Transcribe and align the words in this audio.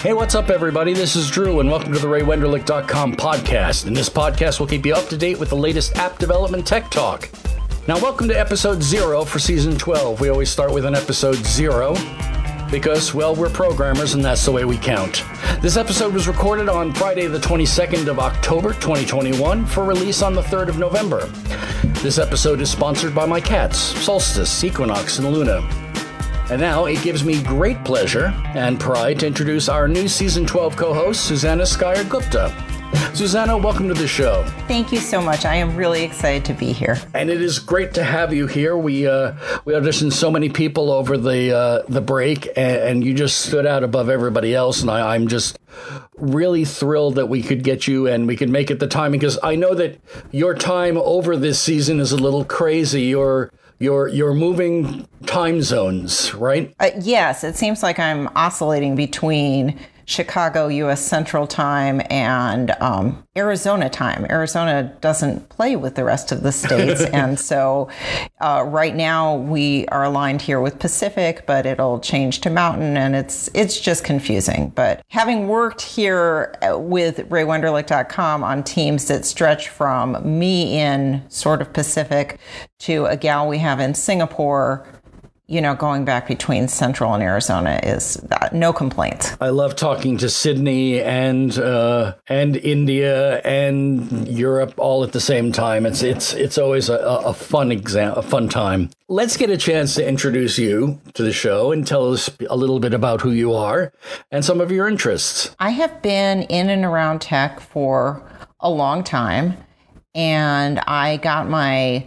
Hey, 0.00 0.12
what's 0.12 0.36
up, 0.36 0.48
everybody? 0.48 0.94
This 0.94 1.16
is 1.16 1.28
Dru, 1.28 1.58
and 1.58 1.68
welcome 1.68 1.92
to 1.92 1.98
the 1.98 2.06
RayWenderlich.com 2.06 3.16
podcast. 3.16 3.88
In 3.88 3.94
this 3.94 4.08
podcast, 4.08 4.60
we'll 4.60 4.68
keep 4.68 4.86
you 4.86 4.94
up 4.94 5.08
to 5.08 5.16
date 5.16 5.40
with 5.40 5.48
the 5.48 5.56
latest 5.56 5.96
app 5.96 6.18
development 6.18 6.64
tech 6.64 6.88
talk. 6.88 7.28
Now, 7.88 7.98
welcome 7.98 8.28
to 8.28 8.38
episode 8.38 8.80
zero 8.80 9.24
for 9.24 9.40
season 9.40 9.76
12. 9.76 10.20
We 10.20 10.28
always 10.28 10.50
start 10.50 10.72
with 10.72 10.84
an 10.84 10.94
episode 10.94 11.34
zero 11.38 11.96
because, 12.70 13.12
well, 13.12 13.34
we're 13.34 13.50
programmers 13.50 14.14
and 14.14 14.24
that's 14.24 14.44
the 14.44 14.52
way 14.52 14.64
we 14.64 14.78
count. 14.78 15.24
This 15.60 15.76
episode 15.76 16.14
was 16.14 16.28
recorded 16.28 16.68
on 16.68 16.94
Friday, 16.94 17.26
the 17.26 17.40
22nd 17.40 18.06
of 18.06 18.20
October, 18.20 18.74
2021, 18.74 19.66
for 19.66 19.82
release 19.82 20.22
on 20.22 20.32
the 20.32 20.42
3rd 20.42 20.68
of 20.68 20.78
November. 20.78 21.26
This 22.02 22.18
episode 22.18 22.60
is 22.60 22.70
sponsored 22.70 23.16
by 23.16 23.26
my 23.26 23.40
cats, 23.40 23.78
Solstice, 23.78 24.62
Equinox, 24.62 25.18
and 25.18 25.32
Luna. 25.32 25.87
And 26.50 26.62
now 26.62 26.86
it 26.86 27.02
gives 27.02 27.24
me 27.24 27.42
great 27.42 27.84
pleasure 27.84 28.32
and 28.54 28.80
pride 28.80 29.20
to 29.20 29.26
introduce 29.26 29.68
our 29.68 29.86
new 29.86 30.08
season 30.08 30.46
12 30.46 30.76
co 30.76 30.94
host, 30.94 31.26
Susanna 31.26 31.64
Skyer 31.64 32.08
Gupta. 32.08 32.54
Susanna, 33.12 33.58
welcome 33.58 33.86
to 33.88 33.92
the 33.92 34.08
show. 34.08 34.44
Thank 34.66 34.90
you 34.90 34.98
so 34.98 35.20
much. 35.20 35.44
I 35.44 35.56
am 35.56 35.76
really 35.76 36.02
excited 36.04 36.46
to 36.46 36.54
be 36.54 36.72
here. 36.72 36.98
And 37.12 37.28
it 37.28 37.42
is 37.42 37.58
great 37.58 37.92
to 37.94 38.02
have 38.02 38.32
you 38.32 38.46
here. 38.46 38.78
We 38.78 39.06
uh, 39.06 39.34
we 39.66 39.74
auditioned 39.74 40.14
so 40.14 40.30
many 40.30 40.48
people 40.48 40.90
over 40.90 41.18
the 41.18 41.54
uh, 41.54 41.82
the 41.86 42.00
break, 42.00 42.46
and, 42.56 42.76
and, 42.76 43.04
you 43.04 43.12
just 43.12 43.40
stood 43.40 43.66
out 43.66 43.84
above 43.84 44.08
everybody 44.08 44.54
else. 44.54 44.80
And 44.80 44.90
I, 44.90 45.14
I'm 45.14 45.28
just 45.28 45.58
really 46.16 46.64
thrilled 46.64 47.16
that 47.16 47.26
we 47.26 47.42
could 47.42 47.62
get 47.62 47.86
you 47.86 48.06
and 48.06 48.26
we 48.26 48.36
could 48.36 48.48
make 48.48 48.70
it 48.70 48.78
the 48.78 48.88
time 48.88 49.12
because 49.12 49.38
I 49.42 49.54
know 49.54 49.74
that 49.74 50.00
your 50.30 50.54
time 50.54 50.96
over 50.96 51.36
this 51.36 51.60
season 51.60 52.00
is 52.00 52.12
a 52.12 52.16
little 52.16 52.44
crazy. 52.44 53.02
You're 53.02 53.52
you're 53.78 54.08
you're 54.08 54.34
moving 54.34 55.06
time 55.26 55.62
zones, 55.62 56.34
right? 56.34 56.74
Uh, 56.80 56.90
yes, 57.00 57.44
it 57.44 57.56
seems 57.56 57.82
like 57.82 57.98
I'm 57.98 58.28
oscillating 58.34 58.96
between 58.96 59.78
Chicago 60.08 60.68
U.S. 60.68 61.04
Central 61.04 61.46
Time 61.46 62.00
and 62.08 62.70
um, 62.80 63.22
Arizona 63.36 63.90
time. 63.90 64.26
Arizona 64.30 64.96
doesn't 65.02 65.50
play 65.50 65.76
with 65.76 65.96
the 65.96 66.04
rest 66.04 66.32
of 66.32 66.42
the 66.42 66.50
states, 66.50 67.02
and 67.12 67.38
so 67.38 67.90
uh, 68.40 68.64
right 68.66 68.96
now 68.96 69.36
we 69.36 69.86
are 69.88 70.04
aligned 70.04 70.40
here 70.40 70.62
with 70.62 70.78
Pacific, 70.78 71.44
but 71.46 71.66
it'll 71.66 72.00
change 72.00 72.40
to 72.40 72.48
Mountain, 72.48 72.96
and 72.96 73.14
it's 73.14 73.50
it's 73.52 73.78
just 73.78 74.02
confusing. 74.02 74.70
But 74.74 75.02
having 75.10 75.46
worked 75.46 75.82
here 75.82 76.54
uh, 76.62 76.78
with 76.78 77.18
RayWenderlich.com 77.28 78.42
on 78.42 78.64
teams 78.64 79.08
that 79.08 79.26
stretch 79.26 79.68
from 79.68 80.38
me 80.38 80.80
in 80.80 81.22
sort 81.28 81.60
of 81.60 81.74
Pacific 81.74 82.40
to 82.78 83.04
a 83.04 83.16
gal 83.16 83.46
we 83.46 83.58
have 83.58 83.78
in 83.78 83.92
Singapore 83.92 84.86
you 85.50 85.62
know, 85.62 85.74
going 85.74 86.04
back 86.04 86.28
between 86.28 86.68
Central 86.68 87.14
and 87.14 87.22
Arizona 87.22 87.80
is 87.82 88.22
uh, 88.32 88.50
no 88.52 88.70
complaints. 88.70 89.34
I 89.40 89.48
love 89.48 89.76
talking 89.76 90.18
to 90.18 90.28
Sydney 90.28 91.00
and 91.00 91.58
uh, 91.58 92.14
and 92.26 92.56
India 92.56 93.38
and 93.40 94.28
Europe 94.28 94.74
all 94.76 95.02
at 95.04 95.12
the 95.12 95.20
same 95.20 95.50
time. 95.50 95.86
It's 95.86 96.02
it's 96.02 96.34
it's 96.34 96.58
always 96.58 96.90
a, 96.90 96.98
a 96.98 97.32
fun 97.32 97.72
exam, 97.72 98.12
a 98.14 98.22
fun 98.22 98.50
time. 98.50 98.90
Let's 99.08 99.38
get 99.38 99.48
a 99.48 99.56
chance 99.56 99.94
to 99.94 100.06
introduce 100.06 100.58
you 100.58 101.00
to 101.14 101.22
the 101.22 101.32
show 101.32 101.72
and 101.72 101.86
tell 101.86 102.12
us 102.12 102.30
a 102.50 102.56
little 102.56 102.78
bit 102.78 102.92
about 102.92 103.22
who 103.22 103.30
you 103.30 103.54
are 103.54 103.90
and 104.30 104.44
some 104.44 104.60
of 104.60 104.70
your 104.70 104.86
interests. 104.86 105.56
I 105.58 105.70
have 105.70 106.02
been 106.02 106.42
in 106.42 106.68
and 106.68 106.84
around 106.84 107.22
tech 107.22 107.58
for 107.58 108.22
a 108.60 108.68
long 108.68 109.02
time, 109.02 109.56
and 110.14 110.78
I 110.80 111.16
got 111.16 111.48
my 111.48 112.06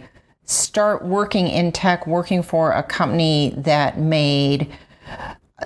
start 0.52 1.04
working 1.04 1.48
in 1.48 1.72
tech, 1.72 2.06
working 2.06 2.42
for 2.42 2.72
a 2.72 2.82
company 2.82 3.54
that 3.56 3.98
made 3.98 4.72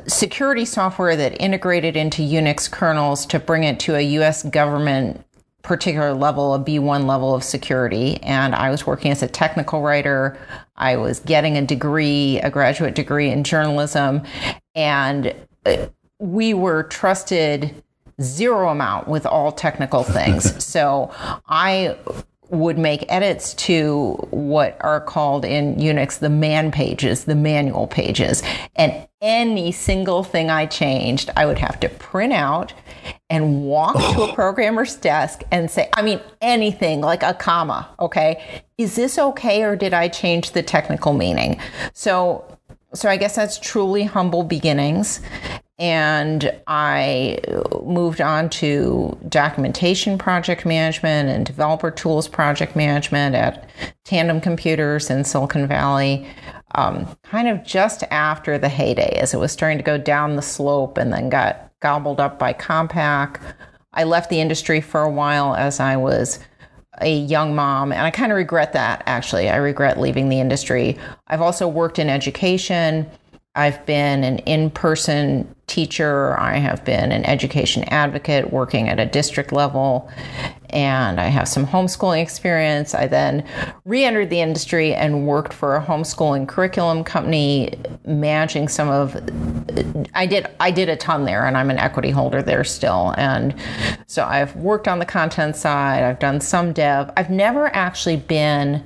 security 0.07 0.65
software 0.65 1.17
that 1.17 1.41
integrated 1.41 1.97
into 1.97 2.23
Unix 2.23 2.71
kernels 2.71 3.27
to 3.27 3.39
bring 3.39 3.65
it 3.65 3.81
to 3.81 3.95
a 3.95 4.01
US 4.01 4.43
government 4.43 5.25
particular 5.63 6.15
level, 6.15 6.55
a 6.55 6.61
B1 6.61 7.07
level 7.07 7.35
of 7.35 7.43
security. 7.43 8.23
And 8.23 8.55
I 8.55 8.71
was 8.71 8.87
working 8.87 9.11
as 9.11 9.23
a 9.23 9.27
technical 9.27 9.83
writer. 9.83 10.39
I 10.77 10.97
was 10.97 11.19
getting 11.21 11.57
a 11.57 11.67
degree, 11.67 12.39
a 12.41 12.51
graduate 12.51 12.95
degree 12.95 13.31
in 13.31 13.43
journalism. 13.43 14.23
And 14.77 15.35
uh, 15.65 15.87
we 16.21 16.55
were 16.55 16.85
trusted 16.85 17.83
zero 18.23 18.69
amount 18.69 19.09
with 19.09 19.27
all 19.27 19.51
technical 19.51 20.05
things. 20.05 20.65
so 20.65 21.11
I 21.49 21.97
would 22.49 22.79
make 22.79 23.05
edits 23.09 23.55
to 23.55 24.13
what 24.31 24.77
are 24.81 25.01
called 25.01 25.45
in 25.45 25.77
Unix 25.77 26.19
the 26.19 26.31
man 26.31 26.71
pages, 26.71 27.25
the 27.25 27.35
manual 27.35 27.87
pages. 27.87 28.43
And 28.77 29.07
any 29.21 29.73
single 29.73 30.23
thing 30.23 30.51
I 30.51 30.67
changed, 30.67 31.31
I 31.37 31.47
would 31.47 31.59
have 31.59 31.81
to 31.81 31.89
print 31.89 32.33
out 32.33 32.73
and 33.29 33.65
walk 33.65 33.95
to 33.95 34.23
a 34.23 34.33
programmer's 34.35 34.95
desk 34.97 35.43
and 35.51 35.71
say, 35.71 35.89
I 35.95 36.03
mean, 36.03 36.21
anything 36.41 37.01
like 37.01 37.23
a 37.23 37.35
comma, 37.35 37.89
okay? 37.99 38.63
Is 38.79 38.95
this 38.95 39.19
okay 39.19 39.65
or 39.65 39.75
did 39.75 39.93
I 39.93 40.09
change 40.09 40.53
the 40.53 40.63
technical 40.63 41.13
meaning? 41.13 41.59
So, 41.93 42.45
so 42.95 43.09
I 43.09 43.17
guess 43.17 43.35
that's 43.35 43.59
truly 43.59 44.05
humble 44.05 44.45
beginnings 44.45 45.21
and 45.79 46.51
I 46.67 47.39
moved 47.85 48.21
on 48.21 48.49
to 48.51 49.17
documentation 49.29 50.17
project 50.17 50.65
management 50.65 51.29
and 51.29 51.45
developer 51.45 51.91
tools 51.91 52.29
project 52.29 52.75
management 52.75 53.35
at 53.35 53.69
Tandem 54.05 54.41
Computers 54.41 55.11
in 55.11 55.25
Silicon 55.25 55.67
Valley, 55.67 56.27
um, 56.75 57.07
kind 57.25 57.49
of 57.49 57.63
just 57.65 58.05
after 58.05 58.57
the 58.57 58.71
heyday 58.71 59.19
as 59.21 59.35
it 59.35 59.39
was 59.39 59.53
starting 59.53 59.79
to 59.79 59.85
go 59.85 59.99
down 59.99 60.37
the 60.37 60.43
slope 60.43 60.97
and 60.97 61.13
then 61.13 61.29
got 61.29 61.71
gobbled 61.81 62.21
up 62.21 62.39
by 62.39 62.55
Compaq. 62.55 63.39
I 63.93 64.05
left 64.05 64.31
the 64.31 64.41
industry 64.41 64.81
for 64.81 65.03
a 65.03 65.11
while 65.11 65.55
as 65.55 65.79
I 65.79 65.97
was 65.97 66.39
a 67.03 67.15
young 67.15 67.55
mom, 67.55 67.93
and 67.93 68.01
I 68.01 68.11
kind 68.11 68.33
of 68.33 68.37
regret 68.37 68.73
that 68.73 69.03
actually. 69.07 69.51
I 69.51 69.57
regret 69.57 70.01
leaving 70.01 70.31
the 70.31 70.41
industry. 70.41 70.97
I've 71.27 71.43
also 71.43 71.69
worked 71.69 71.99
in 71.99 72.09
education. 72.09 73.11
I've 73.57 73.85
been 73.87 74.23
an 74.23 74.39
in 74.41 74.71
person 74.71 75.53
teacher. 75.67 76.39
I 76.39 76.59
have 76.59 76.85
been 76.85 77.11
an 77.11 77.25
education 77.25 77.85
advocate 77.85 78.53
working 78.53 78.89
at 78.89 79.01
a 79.01 79.07
district 79.07 79.51
level, 79.51 80.11
and 80.71 81.19
I 81.19 81.25
have 81.25 81.49
some 81.49 81.67
homeschooling 81.67 82.23
experience. 82.23 82.95
I 82.95 83.07
then 83.07 83.45
re 83.85 84.05
entered 84.05 84.31
the 84.31 84.41
industry 84.41 84.95
and 84.95 85.27
worked 85.27 85.53
for 85.53 85.75
a 85.75 85.83
homeschooling 85.83 86.47
curriculum 86.47 87.03
company, 87.03 87.73
managing 88.05 88.69
some 88.69 88.89
of. 88.89 89.17
I 90.15 90.27
did 90.27 90.47
I 90.61 90.71
did 90.71 90.89
a 90.89 90.97
ton 90.97 91.25
there, 91.25 91.47
and 91.47 91.57
I'm 91.57 91.71
an 91.71 91.79
equity 91.79 92.11
holder 92.11 92.43
there 92.43 92.63
still. 92.63 93.15
And 93.17 93.55
so 94.07 94.25
I've 94.25 94.55
worked 94.57 94.87
on 94.87 94.99
the 94.99 95.07
content 95.07 95.57
side. 95.57 96.03
I've 96.03 96.19
done 96.19 96.41
some 96.41 96.73
dev. 96.73 97.11
I've 97.17 97.31
never 97.31 97.75
actually 97.75 98.19
been 98.19 98.85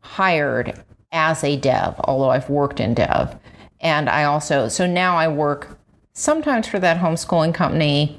hired 0.00 0.78
as 1.10 1.42
a 1.42 1.56
dev, 1.56 1.94
although 2.04 2.30
I've 2.30 2.50
worked 2.50 2.80
in 2.80 2.92
dev. 2.92 3.38
And 3.84 4.08
I 4.08 4.24
also, 4.24 4.68
so 4.68 4.86
now 4.86 5.16
I 5.16 5.28
work 5.28 5.78
sometimes 6.14 6.66
for 6.66 6.78
that 6.78 6.98
homeschooling 6.98 7.54
company, 7.54 8.18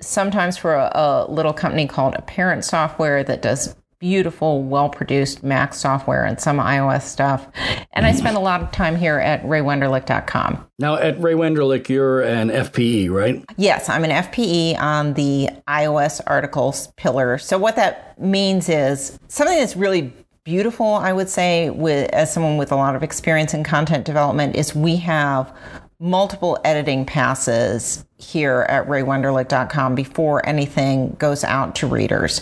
sometimes 0.00 0.56
for 0.58 0.74
a, 0.74 0.90
a 0.92 1.26
little 1.30 1.52
company 1.52 1.86
called 1.86 2.14
Apparent 2.16 2.64
Software 2.64 3.22
that 3.24 3.40
does 3.40 3.76
beautiful, 4.00 4.62
well 4.62 4.88
produced 4.88 5.44
Mac 5.44 5.74
software 5.74 6.24
and 6.24 6.40
some 6.40 6.58
iOS 6.58 7.02
stuff. 7.02 7.46
And 7.92 8.06
I 8.06 8.12
spend 8.12 8.36
a 8.36 8.40
lot 8.40 8.62
of 8.62 8.72
time 8.72 8.96
here 8.96 9.18
at 9.18 9.44
raywenderlich.com. 9.44 10.66
Now, 10.78 10.96
at 10.96 11.20
Ray 11.22 11.34
Wenderlich, 11.34 11.88
you're 11.88 12.22
an 12.22 12.48
FPE, 12.48 13.10
right? 13.10 13.44
Yes, 13.58 13.88
I'm 13.90 14.02
an 14.02 14.10
FPE 14.10 14.78
on 14.80 15.12
the 15.14 15.50
iOS 15.68 16.20
articles 16.26 16.90
pillar. 16.96 17.36
So, 17.36 17.58
what 17.58 17.76
that 17.76 18.18
means 18.18 18.70
is 18.70 19.18
something 19.28 19.58
that's 19.58 19.76
really 19.76 20.14
beautiful, 20.44 20.94
I 20.94 21.12
would 21.12 21.28
say, 21.28 21.70
with 21.70 22.10
as 22.10 22.32
someone 22.32 22.56
with 22.56 22.72
a 22.72 22.76
lot 22.76 22.96
of 22.96 23.02
experience 23.02 23.54
in 23.54 23.64
content 23.64 24.04
development, 24.04 24.56
is 24.56 24.74
we 24.74 24.96
have 24.96 25.54
multiple 26.00 26.58
editing 26.64 27.04
passes 27.04 28.06
here 28.16 28.66
at 28.70 28.86
raywenderlich.com 28.88 29.94
before 29.94 30.44
anything 30.46 31.14
goes 31.18 31.44
out 31.44 31.74
to 31.74 31.86
readers. 31.86 32.40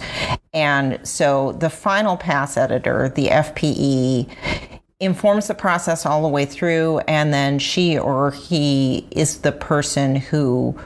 And 0.54 1.00
so 1.06 1.52
the 1.52 1.68
final 1.68 2.16
pass 2.16 2.56
editor, 2.56 3.08
the 3.08 3.26
FPE, 3.26 4.77
informs 5.00 5.46
the 5.46 5.54
process 5.54 6.04
all 6.04 6.22
the 6.22 6.28
way 6.28 6.44
through, 6.44 6.98
and 7.00 7.32
then 7.32 7.58
she 7.58 7.96
or 7.98 8.32
he 8.32 9.06
is 9.10 9.38
the 9.38 9.52
person 9.52 10.16
who 10.16 10.76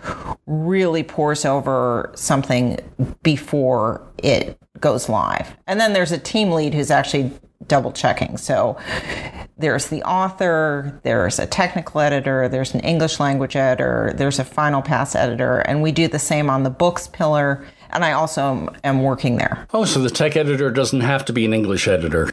really 0.46 1.02
pores 1.02 1.44
over 1.44 2.12
something 2.14 2.78
before 3.22 4.06
it 4.18 4.58
goes 4.80 5.08
live. 5.08 5.56
And 5.66 5.80
then 5.80 5.92
there's 5.92 6.12
a 6.12 6.18
team 6.18 6.50
lead 6.50 6.74
who's 6.74 6.90
actually 6.90 7.30
double 7.68 7.92
checking. 7.92 8.36
So 8.36 8.76
there's 9.56 9.86
the 9.86 10.02
author, 10.02 11.00
there's 11.04 11.38
a 11.38 11.46
technical 11.46 12.00
editor, 12.00 12.48
there's 12.48 12.74
an 12.74 12.80
English 12.80 13.20
language 13.20 13.56
editor, 13.56 14.12
there's 14.16 14.38
a 14.38 14.44
final 14.44 14.82
pass 14.82 15.14
editor, 15.14 15.60
and 15.60 15.80
we 15.80 15.92
do 15.92 16.08
the 16.08 16.18
same 16.18 16.50
on 16.50 16.64
the 16.64 16.70
books 16.70 17.08
pillar. 17.08 17.64
And 17.90 18.04
I 18.04 18.12
also 18.12 18.74
am 18.84 19.02
working 19.02 19.36
there. 19.36 19.66
Oh, 19.72 19.84
so 19.84 20.00
the 20.00 20.10
tech 20.10 20.34
editor 20.34 20.70
doesn't 20.70 21.02
have 21.02 21.24
to 21.26 21.32
be 21.32 21.44
an 21.44 21.54
English 21.54 21.86
editor. 21.86 22.30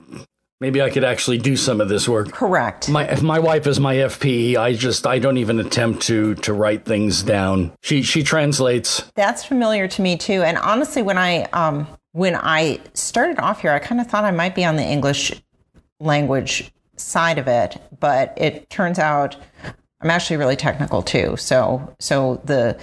Maybe 0.60 0.82
I 0.82 0.90
could 0.90 1.04
actually 1.04 1.38
do 1.38 1.56
some 1.56 1.82
of 1.82 1.90
this 1.90 2.08
work. 2.08 2.32
Correct. 2.32 2.90
My 2.90 3.06
if 3.06 3.22
my 3.22 3.40
wife 3.40 3.68
is 3.68 3.80
my 3.80 3.96
FP. 3.96 4.58
I 4.58 4.74
just 4.74 5.08
I 5.08 5.20
don't 5.20 5.38
even 5.38 5.60
attempt 5.60 6.04
to 6.04 6.36
to 6.36 6.54
write 6.54 6.86
things 6.86 7.24
down. 7.24 7.74
She 7.82 8.02
she 8.02 8.24
translates. 8.24 9.04
That's 9.16 9.44
familiar 9.44 9.88
to 9.88 10.02
me 10.02 10.18
too. 10.18 10.44
And 10.44 10.58
honestly, 10.58 11.02
when 11.02 11.18
I 11.18 11.44
um 11.46 11.88
when 12.12 12.36
I 12.36 12.80
started 12.94 13.40
off 13.40 13.62
here, 13.62 13.72
I 13.72 13.80
kind 13.80 14.02
of 14.02 14.08
thought 14.08 14.24
I 14.24 14.32
might 14.32 14.56
be 14.56 14.66
on 14.66 14.76
the 14.76 14.84
English 14.84 15.34
language 16.00 16.72
side 16.96 17.38
of 17.38 17.48
it, 17.48 17.82
but 18.00 18.34
it 18.38 18.70
turns 18.70 19.00
out 19.00 19.36
I'm 20.02 20.10
actually 20.10 20.38
really 20.38 20.56
technical 20.56 21.02
too. 21.02 21.36
So, 21.38 21.96
so 22.00 22.42
the, 22.46 22.80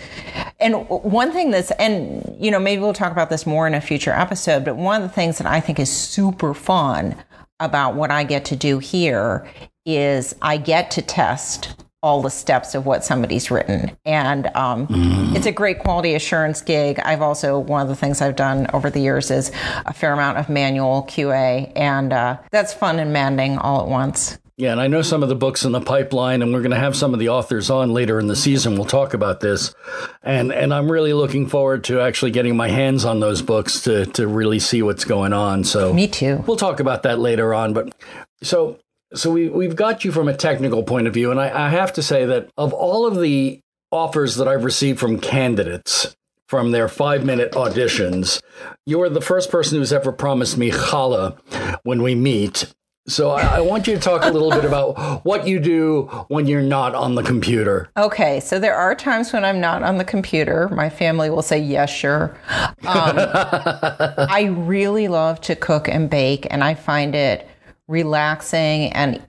and 0.60 0.86
one 0.88 1.32
thing 1.32 1.50
that's, 1.50 1.70
and 1.72 2.36
you 2.38 2.50
know, 2.50 2.58
maybe 2.58 2.82
we'll 2.82 2.92
talk 2.92 3.10
about 3.10 3.30
this 3.30 3.46
more 3.46 3.66
in 3.66 3.72
a 3.72 3.80
future 3.80 4.10
episode, 4.10 4.64
but 4.66 4.76
one 4.76 5.02
of 5.02 5.08
the 5.08 5.14
things 5.14 5.38
that 5.38 5.46
I 5.46 5.60
think 5.60 5.78
is 5.80 5.90
super 5.90 6.52
fun 6.52 7.16
about 7.60 7.94
what 7.94 8.10
I 8.10 8.24
get 8.24 8.44
to 8.46 8.56
do 8.56 8.78
here 8.78 9.46
is 9.84 10.34
I 10.42 10.56
get 10.56 10.90
to 10.92 11.02
test 11.02 11.74
all 12.02 12.22
the 12.22 12.30
steps 12.30 12.74
of 12.74 12.86
what 12.86 13.04
somebody's 13.04 13.50
written. 13.50 13.90
And 14.04 14.46
um, 14.54 14.86
mm. 14.86 15.34
it's 15.34 15.46
a 15.46 15.52
great 15.52 15.80
quality 15.80 16.14
assurance 16.14 16.60
gig. 16.60 17.00
I've 17.00 17.22
also, 17.22 17.58
one 17.58 17.82
of 17.82 17.88
the 17.88 17.96
things 17.96 18.20
I've 18.20 18.36
done 18.36 18.68
over 18.72 18.90
the 18.90 19.00
years 19.00 19.30
is 19.30 19.50
a 19.86 19.92
fair 19.92 20.12
amount 20.12 20.38
of 20.38 20.48
manual 20.48 21.04
QA, 21.08 21.72
and 21.74 22.12
uh, 22.12 22.38
that's 22.52 22.72
fun 22.72 23.00
and 23.00 23.12
maddening 23.12 23.58
all 23.58 23.82
at 23.82 23.88
once. 23.88 24.38
Yeah, 24.58 24.72
and 24.72 24.80
I 24.80 24.86
know 24.86 25.02
some 25.02 25.22
of 25.22 25.28
the 25.28 25.34
books 25.34 25.66
in 25.66 25.72
the 25.72 25.82
pipeline, 25.82 26.40
and 26.40 26.50
we're 26.50 26.62
going 26.62 26.70
to 26.70 26.78
have 26.78 26.96
some 26.96 27.12
of 27.12 27.20
the 27.20 27.28
authors 27.28 27.68
on 27.68 27.92
later 27.92 28.18
in 28.18 28.26
the 28.26 28.36
season. 28.36 28.74
We'll 28.74 28.86
talk 28.86 29.12
about 29.12 29.40
this, 29.40 29.74
and 30.22 30.50
and 30.50 30.72
I'm 30.72 30.90
really 30.90 31.12
looking 31.12 31.46
forward 31.46 31.84
to 31.84 32.00
actually 32.00 32.30
getting 32.30 32.56
my 32.56 32.68
hands 32.68 33.04
on 33.04 33.20
those 33.20 33.42
books 33.42 33.82
to 33.82 34.06
to 34.06 34.26
really 34.26 34.58
see 34.58 34.80
what's 34.80 35.04
going 35.04 35.34
on. 35.34 35.64
So 35.64 35.92
me 35.92 36.08
too. 36.08 36.42
We'll 36.46 36.56
talk 36.56 36.80
about 36.80 37.02
that 37.02 37.18
later 37.18 37.52
on. 37.52 37.74
But 37.74 37.94
so 38.42 38.78
so 39.12 39.30
we 39.30 39.50
we've 39.50 39.76
got 39.76 40.06
you 40.06 40.12
from 40.12 40.26
a 40.26 40.34
technical 40.34 40.82
point 40.82 41.06
of 41.06 41.12
view, 41.12 41.30
and 41.30 41.38
I, 41.38 41.66
I 41.66 41.68
have 41.68 41.92
to 41.92 42.02
say 42.02 42.24
that 42.24 42.48
of 42.56 42.72
all 42.72 43.06
of 43.06 43.20
the 43.20 43.60
offers 43.92 44.36
that 44.36 44.48
I've 44.48 44.64
received 44.64 44.98
from 44.98 45.20
candidates 45.20 46.16
from 46.48 46.70
their 46.70 46.88
five 46.88 47.24
minute 47.24 47.52
auditions. 47.52 48.40
You're 48.86 49.08
the 49.10 49.20
first 49.20 49.50
person 49.50 49.78
who's 49.78 49.92
ever 49.92 50.12
promised 50.12 50.56
me 50.56 50.70
challah 50.70 51.38
when 51.82 52.02
we 52.02 52.14
meet. 52.14 52.72
So 53.08 53.30
I, 53.30 53.58
I, 53.58 53.60
want 53.60 53.86
you 53.86 53.94
to 53.94 54.00
talk 54.00 54.24
a 54.24 54.30
little 54.30 54.50
bit 54.50 54.64
about 54.70 55.24
what 55.24 55.46
you 55.46 55.60
do 55.60 56.02
when 56.28 56.46
you're 56.46 56.62
not 56.62 56.94
on 56.94 57.14
the 57.14 57.22
computer. 57.22 57.88
Okay, 57.96 58.40
so 58.40 58.58
there 58.58 58.74
are 58.74 58.94
times 58.94 59.32
when 59.32 59.44
I'm 59.44 59.60
not 59.60 59.82
on 59.82 59.98
the 59.98 60.04
computer. 60.04 60.68
My 60.70 60.90
family 60.90 61.30
will 61.30 61.42
say, 61.42 61.58
"Yes, 61.58 61.90
sure." 61.90 62.36
Um, 62.50 62.74
I 62.84 64.52
really 64.56 65.06
love 65.06 65.40
to 65.42 65.54
cook 65.54 65.88
and 65.88 66.10
bake, 66.10 66.46
and 66.50 66.64
I 66.64 66.74
find 66.74 67.14
it 67.14 67.48
relaxing, 67.86 68.92
and 68.92 69.24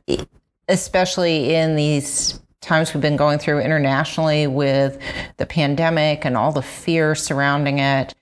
especially 0.68 1.54
in 1.54 1.76
these 1.76 2.40
times 2.62 2.94
we've 2.94 3.02
been 3.02 3.16
going 3.16 3.38
through 3.38 3.60
internationally 3.60 4.48
with 4.48 5.00
the 5.38 5.46
pandemic 5.46 6.26
and 6.26 6.36
all 6.36 6.52
the 6.52 6.64
fear 6.64 7.14
surrounding 7.14 7.80
it. 7.80 8.16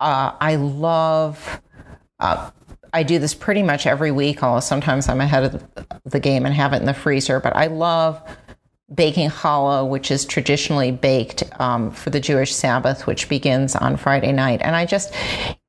Uh, 0.00 0.32
I 0.40 0.56
love. 0.56 1.60
Uh, 2.18 2.50
I 2.96 3.02
do 3.02 3.18
this 3.18 3.34
pretty 3.34 3.62
much 3.62 3.86
every 3.86 4.10
week. 4.10 4.42
Although 4.42 4.60
sometimes 4.60 5.06
I'm 5.10 5.20
ahead 5.20 5.44
of 5.44 6.10
the 6.10 6.18
game 6.18 6.46
and 6.46 6.54
have 6.54 6.72
it 6.72 6.76
in 6.76 6.86
the 6.86 6.94
freezer. 6.94 7.40
But 7.40 7.54
I 7.54 7.66
love 7.66 8.22
baking 8.94 9.28
challah, 9.28 9.86
which 9.86 10.10
is 10.10 10.24
traditionally 10.24 10.92
baked 10.92 11.42
um, 11.60 11.90
for 11.90 12.08
the 12.08 12.20
Jewish 12.20 12.54
Sabbath, 12.54 13.06
which 13.06 13.28
begins 13.28 13.76
on 13.76 13.98
Friday 13.98 14.32
night. 14.32 14.62
And 14.62 14.74
I 14.74 14.86
just, 14.86 15.12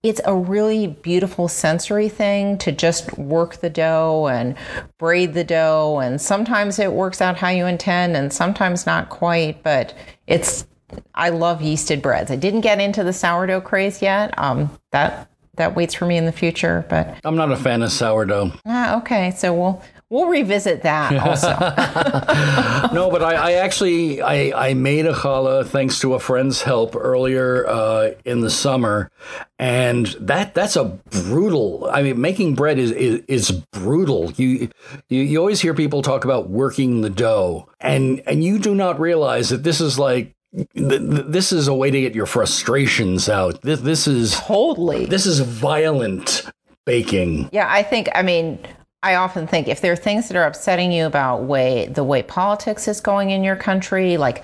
it's 0.04 0.22
a 0.24 0.34
really 0.34 0.88
beautiful 0.88 1.50
sensory 1.50 2.08
thing 2.08 2.58
to 2.60 2.72
just 2.72 3.18
work 3.18 3.58
the 3.58 3.70
dough 3.70 4.28
and 4.28 4.56
braid 4.98 5.34
the 5.34 5.44
dough. 5.44 6.00
And 6.00 6.22
sometimes 6.22 6.80
it 6.80 6.94
works 6.94 7.20
out 7.20 7.36
how 7.36 7.50
you 7.50 7.66
intend, 7.66 8.16
and 8.16 8.32
sometimes 8.32 8.86
not 8.86 9.10
quite. 9.10 9.64
But 9.64 9.94
it's, 10.28 10.66
I 11.14 11.30
love 11.30 11.60
yeasted 11.60 12.02
breads. 12.02 12.32
I 12.32 12.38
didn't 12.38 12.62
get 12.62 12.80
into 12.80 13.04
the 13.04 13.12
sourdough 13.12 13.62
craze 13.62 14.02
yet. 14.02 14.34
Um, 14.38 14.70
that 14.92 15.30
that 15.58 15.76
waits 15.76 15.94
for 15.94 16.06
me 16.06 16.18
in 16.18 16.26
the 16.26 16.32
future. 16.32 16.86
But 16.90 17.20
I'm 17.24 17.36
not 17.36 17.52
a 17.52 17.58
fan 17.58 17.82
of 17.82 17.92
sourdough. 17.92 18.54
Ah, 18.66 18.98
okay, 19.00 19.32
so 19.32 19.54
we'll 19.54 19.84
we'll 20.10 20.28
revisit 20.28 20.84
that 20.84 21.14
also. 21.28 21.48
no, 22.94 23.10
but 23.12 23.22
I, 23.22 23.36
I, 23.36 23.52
actually 23.54 24.22
I, 24.22 24.70
I 24.70 24.74
made 24.74 25.06
a 25.06 25.14
challah 25.14 25.66
thanks 25.68 26.00
to 26.00 26.14
a 26.14 26.20
friend's 26.20 26.62
help 26.62 26.96
earlier 26.96 27.68
uh, 27.68 28.12
in 28.26 28.42
the 28.42 28.50
summer, 28.50 29.12
and 29.60 30.08
that 30.20 30.54
that's 30.54 30.76
a 30.76 30.86
brutal. 30.86 31.90
I 31.92 32.04
mean, 32.04 32.22
making 32.22 32.56
bread 32.56 32.78
is 32.80 32.92
is, 32.92 33.22
is 33.28 33.52
brutal. 33.52 34.32
You, 34.34 34.70
you 35.10 35.22
you 35.22 35.40
always 35.40 35.62
hear 35.62 35.74
people 35.74 36.02
talk 36.02 36.26
about 36.26 36.50
working 36.50 37.02
the 37.02 37.10
dough, 37.10 37.68
and 37.80 38.22
and 38.26 38.44
you 38.44 38.60
do 38.60 38.74
not 38.74 39.00
realize 39.00 39.50
that 39.50 39.64
this 39.64 39.82
is 39.82 40.00
like 40.00 40.34
this 40.74 41.52
is 41.52 41.68
a 41.68 41.74
way 41.74 41.92
to 41.92 42.02
get 42.02 42.16
your 42.16 42.26
frustrations 42.26 43.30
out. 43.30 43.62
This, 43.62 43.82
this 43.82 44.08
is 44.08 44.36
totally. 44.36 45.06
This 45.06 45.26
is 45.26 45.40
violent 45.40 46.50
baking. 46.86 47.50
Yeah, 47.52 47.68
I 47.70 47.84
think. 47.84 48.10
I 48.16 48.22
mean, 48.22 48.60
I 49.04 49.16
often 49.16 49.46
think 49.46 49.68
if 49.68 49.82
there 49.82 49.92
are 49.92 49.98
things 49.98 50.28
that 50.28 50.38
are 50.38 50.46
upsetting 50.46 50.92
you 50.92 51.06
about 51.06 51.44
way 51.44 51.88
the 51.88 52.04
way 52.04 52.24
politics 52.24 52.88
is 52.88 53.02
going 53.02 53.30
in 53.32 53.44
your 53.44 53.56
country, 53.56 54.18
like 54.18 54.44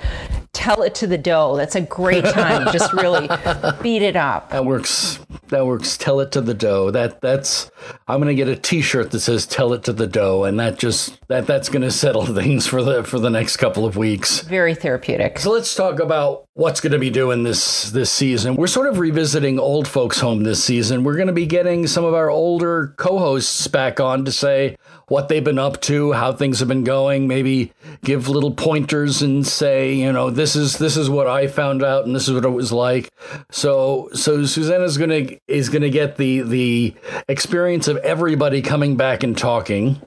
tell 0.53 0.83
it 0.83 0.95
to 0.95 1.07
the 1.07 1.17
dough. 1.17 1.57
That's 1.57 1.75
a 1.75 1.81
great 1.81 2.23
time. 2.23 2.71
Just 2.71 2.94
really 2.94 3.27
beat 3.81 4.01
it 4.01 4.15
up. 4.15 4.51
That 4.51 4.65
works. 4.65 5.19
That 5.50 5.65
works. 5.65 5.97
Tell 5.97 6.19
it 6.19 6.31
to 6.31 6.41
the 6.41 6.53
dough. 6.53 6.91
That 6.91 7.21
that's. 7.21 7.69
I'm 8.07 8.19
gonna 8.19 8.33
get 8.33 8.47
a 8.47 8.55
T-shirt 8.55 9.11
that 9.11 9.19
says 9.19 9.45
"Tell 9.45 9.73
it 9.73 9.83
to 9.83 9.94
the 9.94 10.07
dough," 10.07 10.45
and 10.45 10.59
that 10.59 10.79
just 10.79 11.19
that 11.27 11.45
that's 11.45 11.69
gonna 11.69 11.91
settle 11.91 12.25
things 12.33 12.65
for 12.65 12.83
the 12.83 13.03
for 13.03 13.19
the 13.19 13.29
next 13.29 13.57
couple 13.57 13.85
of 13.85 13.97
weeks. 13.97 14.41
Very 14.41 14.75
therapeutic. 14.75 15.39
So 15.39 15.51
let's 15.51 15.75
talk 15.75 16.00
about 16.00 16.47
what's 16.55 16.81
going 16.81 16.91
to 16.91 17.00
be 17.00 17.09
doing 17.09 17.44
this 17.44 17.89
this 17.91 18.11
season. 18.11 18.55
We're 18.55 18.67
sort 18.67 18.88
of 18.88 19.00
revisiting 19.00 19.59
old 19.59 19.88
folks 19.88 20.19
home 20.19 20.44
this 20.44 20.63
season. 20.63 21.03
We're 21.03 21.15
going 21.15 21.27
to 21.27 21.33
be 21.33 21.47
getting 21.47 21.88
some 21.88 22.05
of 22.05 22.13
our 22.13 22.29
older 22.29 22.94
co-hosts 22.97 23.67
back 23.67 24.00
on 24.00 24.25
to 24.25 24.31
say 24.31 24.77
what 25.07 25.27
they've 25.27 25.44
been 25.44 25.59
up 25.59 25.81
to, 25.81 26.13
how 26.13 26.33
things 26.33 26.59
have 26.59 26.67
been 26.67 26.83
going, 26.83 27.27
maybe 27.27 27.71
give 28.03 28.27
little 28.27 28.53
pointers 28.53 29.21
and 29.21 29.45
say, 29.45 29.94
you 29.94 30.11
know, 30.11 30.29
this 30.29 30.55
is 30.55 30.77
this 30.77 30.97
is 30.97 31.09
what 31.09 31.27
I 31.27 31.47
found 31.47 31.83
out 31.83 32.05
and 32.05 32.15
this 32.15 32.27
is 32.27 32.33
what 32.33 32.45
it 32.45 32.50
was 32.50 32.71
like. 32.71 33.09
So 33.51 34.09
so 34.13 34.45
Susanna's 34.45 34.97
to 35.09 35.39
is 35.47 35.69
to 35.81 35.89
get 35.89 36.17
the 36.17 36.41
the 36.41 36.95
experience 37.27 37.88
of 37.88 37.97
everybody 37.97 38.61
coming 38.61 38.95
back 38.95 39.23
and 39.23 39.38
talking 39.38 40.01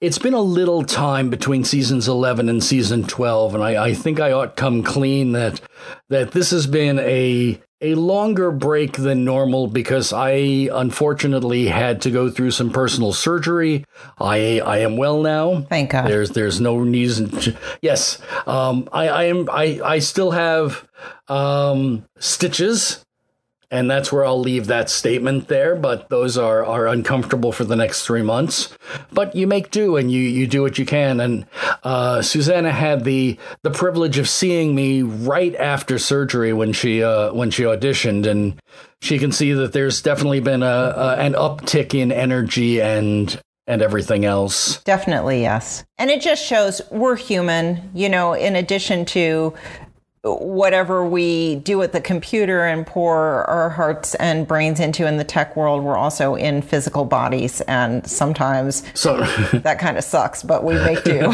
it's 0.00 0.18
been 0.18 0.34
a 0.34 0.40
little 0.40 0.84
time 0.84 1.30
between 1.30 1.64
seasons 1.64 2.06
11 2.06 2.50
and 2.50 2.62
season 2.62 3.04
12 3.04 3.54
and 3.54 3.64
I, 3.64 3.86
I, 3.86 3.94
think 3.94 4.20
i 4.20 4.30
ought 4.30 4.54
come 4.54 4.82
clean 4.82 5.32
that 5.32 5.60
that 6.10 6.32
this 6.32 6.50
has 6.50 6.66
been 6.66 6.98
a 6.98 7.58
a 7.80 7.94
longer 7.94 8.50
break 8.50 8.92
than 8.92 9.24
normal 9.24 9.66
because 9.66 10.12
i 10.12 10.30
unfortunately 10.72 11.66
had 11.66 12.00
to 12.02 12.10
go 12.10 12.30
through 12.30 12.50
some 12.50 12.70
personal 12.70 13.12
surgery. 13.12 13.84
I 14.18 14.60
i 14.60 14.78
am 14.78 14.96
well 14.96 15.22
now. 15.22 15.60
Thank 15.62 15.90
god. 15.90 16.08
There's 16.08 16.30
there's 16.30 16.60
no 16.60 16.76
reason 16.76 17.30
to, 17.40 17.56
yes 17.82 18.18
um 18.46 18.88
i 18.92 19.08
i 19.08 19.24
am 19.24 19.48
i 19.50 19.80
i 19.84 19.98
still 19.98 20.30
have 20.30 20.86
um 21.28 22.04
stitches 22.18 23.04
and 23.70 23.90
that's 23.90 24.12
where 24.12 24.24
I'll 24.24 24.38
leave 24.38 24.66
that 24.66 24.88
statement 24.88 25.48
there. 25.48 25.74
But 25.74 26.08
those 26.08 26.38
are, 26.38 26.64
are 26.64 26.86
uncomfortable 26.86 27.52
for 27.52 27.64
the 27.64 27.76
next 27.76 28.06
three 28.06 28.22
months. 28.22 28.76
But 29.12 29.34
you 29.34 29.46
make 29.46 29.70
do 29.70 29.96
and 29.96 30.10
you, 30.10 30.20
you 30.20 30.46
do 30.46 30.62
what 30.62 30.78
you 30.78 30.86
can. 30.86 31.20
And 31.20 31.46
uh, 31.82 32.22
Susanna 32.22 32.72
had 32.72 33.04
the 33.04 33.38
the 33.62 33.70
privilege 33.70 34.18
of 34.18 34.28
seeing 34.28 34.74
me 34.74 35.02
right 35.02 35.54
after 35.56 35.98
surgery 35.98 36.52
when 36.52 36.72
she 36.72 37.02
uh, 37.02 37.32
when 37.32 37.50
she 37.50 37.62
auditioned, 37.62 38.26
and 38.26 38.60
she 39.00 39.18
can 39.18 39.32
see 39.32 39.52
that 39.52 39.72
there's 39.72 40.02
definitely 40.02 40.40
been 40.40 40.62
a, 40.62 40.66
a 40.66 41.16
an 41.16 41.32
uptick 41.32 41.94
in 41.94 42.12
energy 42.12 42.80
and 42.80 43.40
and 43.66 43.82
everything 43.82 44.24
else. 44.24 44.82
Definitely, 44.84 45.40
yes. 45.40 45.84
And 45.98 46.10
it 46.10 46.20
just 46.22 46.44
shows 46.44 46.80
we're 46.90 47.16
human, 47.16 47.90
you 47.94 48.08
know, 48.08 48.32
in 48.32 48.54
addition 48.54 49.04
to 49.06 49.54
whatever 50.26 51.06
we 51.06 51.56
do 51.56 51.82
at 51.82 51.92
the 51.92 52.00
computer 52.00 52.64
and 52.64 52.86
pour 52.86 53.44
our 53.48 53.70
hearts 53.70 54.14
and 54.16 54.46
brains 54.46 54.80
into 54.80 55.06
in 55.06 55.16
the 55.16 55.24
tech 55.24 55.56
world, 55.56 55.82
we're 55.82 55.96
also 55.96 56.34
in 56.34 56.62
physical 56.62 57.04
bodies. 57.04 57.60
And 57.62 58.06
sometimes 58.06 58.82
so, 58.94 59.18
that 59.52 59.78
kind 59.78 59.96
of 59.96 60.04
sucks, 60.04 60.42
but 60.42 60.64
we 60.64 60.74
make 60.74 61.04
do. 61.04 61.32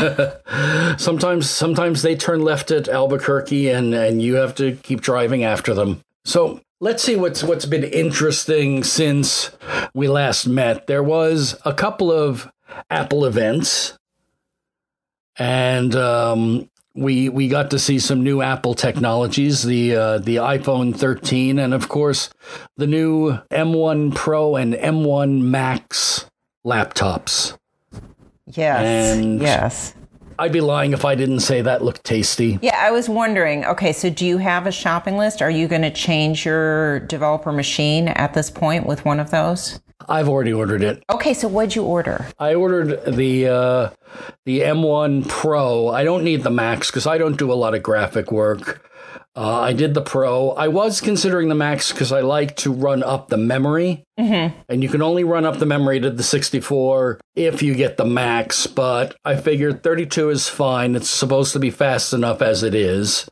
sometimes, 0.98 1.48
sometimes 1.48 2.02
they 2.02 2.16
turn 2.16 2.42
left 2.42 2.70
at 2.70 2.88
Albuquerque 2.88 3.70
and, 3.70 3.94
and 3.94 4.22
you 4.22 4.34
have 4.34 4.54
to 4.56 4.76
keep 4.76 5.00
driving 5.00 5.44
after 5.44 5.74
them. 5.74 6.02
So 6.24 6.60
let's 6.82 7.02
see 7.02 7.16
what's 7.16 7.42
what's 7.42 7.64
been 7.64 7.84
interesting 7.84 8.84
since 8.84 9.50
we 9.94 10.08
last 10.08 10.46
met. 10.46 10.86
There 10.86 11.02
was 11.02 11.56
a 11.64 11.72
couple 11.72 12.12
of 12.12 12.50
Apple 12.90 13.24
events, 13.24 13.96
and 15.36 15.94
um, 15.96 16.68
we 16.94 17.28
we 17.28 17.48
got 17.48 17.70
to 17.70 17.78
see 17.78 17.98
some 17.98 18.22
new 18.22 18.42
Apple 18.42 18.74
technologies, 18.74 19.62
the 19.62 19.94
uh, 19.96 20.18
the 20.18 20.36
iPhone 20.36 20.94
13, 20.96 21.58
and 21.58 21.72
of 21.72 21.88
course 21.88 22.30
the 22.76 22.86
new 22.86 23.38
M1 23.50 24.14
Pro 24.14 24.56
and 24.56 24.74
M1 24.74 25.40
Max 25.40 26.26
laptops. 26.66 27.56
Yes. 28.46 29.16
And- 29.16 29.40
yes. 29.40 29.94
I'd 30.38 30.50
be 30.50 30.62
lying 30.62 30.92
if 30.92 31.04
I 31.04 31.14
didn't 31.14 31.40
say 31.40 31.60
that 31.62 31.84
looked 31.84 32.04
tasty. 32.04 32.58
Yeah, 32.62 32.76
I 32.76 32.90
was 32.90 33.08
wondering. 33.08 33.64
Okay, 33.64 33.92
so 33.92 34.10
do 34.10 34.26
you 34.26 34.38
have 34.38 34.66
a 34.66 34.72
shopping 34.72 35.16
list? 35.16 35.40
Are 35.42 35.50
you 35.50 35.68
going 35.68 35.82
to 35.82 35.90
change 35.90 36.44
your 36.44 37.00
developer 37.00 37.52
machine 37.52 38.08
at 38.08 38.34
this 38.34 38.50
point 38.50 38.86
with 38.86 39.04
one 39.04 39.20
of 39.20 39.30
those? 39.30 39.78
I've 40.08 40.28
already 40.28 40.52
ordered 40.52 40.82
it. 40.82 41.02
Okay, 41.10 41.34
so 41.34 41.48
what'd 41.48 41.74
you 41.74 41.84
order? 41.84 42.26
I 42.38 42.54
ordered 42.54 43.04
the 43.04 43.48
uh, 43.48 43.90
the 44.44 44.60
M1 44.60 45.28
Pro. 45.28 45.88
I 45.88 46.04
don't 46.04 46.24
need 46.24 46.42
the 46.42 46.50
Max 46.50 46.90
because 46.90 47.06
I 47.06 47.18
don't 47.18 47.38
do 47.38 47.52
a 47.52 47.54
lot 47.54 47.74
of 47.74 47.82
graphic 47.82 48.30
work. 48.32 48.88
Uh, 49.34 49.60
I 49.60 49.72
did 49.72 49.94
the 49.94 50.02
Pro. 50.02 50.50
I 50.50 50.68
was 50.68 51.00
considering 51.00 51.48
the 51.48 51.54
Max 51.54 51.90
because 51.90 52.12
I 52.12 52.20
like 52.20 52.56
to 52.56 52.72
run 52.72 53.02
up 53.02 53.28
the 53.28 53.38
memory, 53.38 54.04
mm-hmm. 54.20 54.58
and 54.68 54.82
you 54.82 54.90
can 54.90 55.00
only 55.00 55.24
run 55.24 55.46
up 55.46 55.58
the 55.58 55.64
memory 55.64 56.00
to 56.00 56.10
the 56.10 56.22
64 56.22 57.18
if 57.34 57.62
you 57.62 57.74
get 57.74 57.96
the 57.96 58.04
Max. 58.04 58.66
But 58.66 59.16
I 59.24 59.36
figured 59.36 59.82
32 59.82 60.28
is 60.28 60.48
fine. 60.50 60.94
It's 60.94 61.08
supposed 61.08 61.54
to 61.54 61.58
be 61.58 61.70
fast 61.70 62.12
enough 62.12 62.42
as 62.42 62.62
it 62.62 62.74
is. 62.74 63.26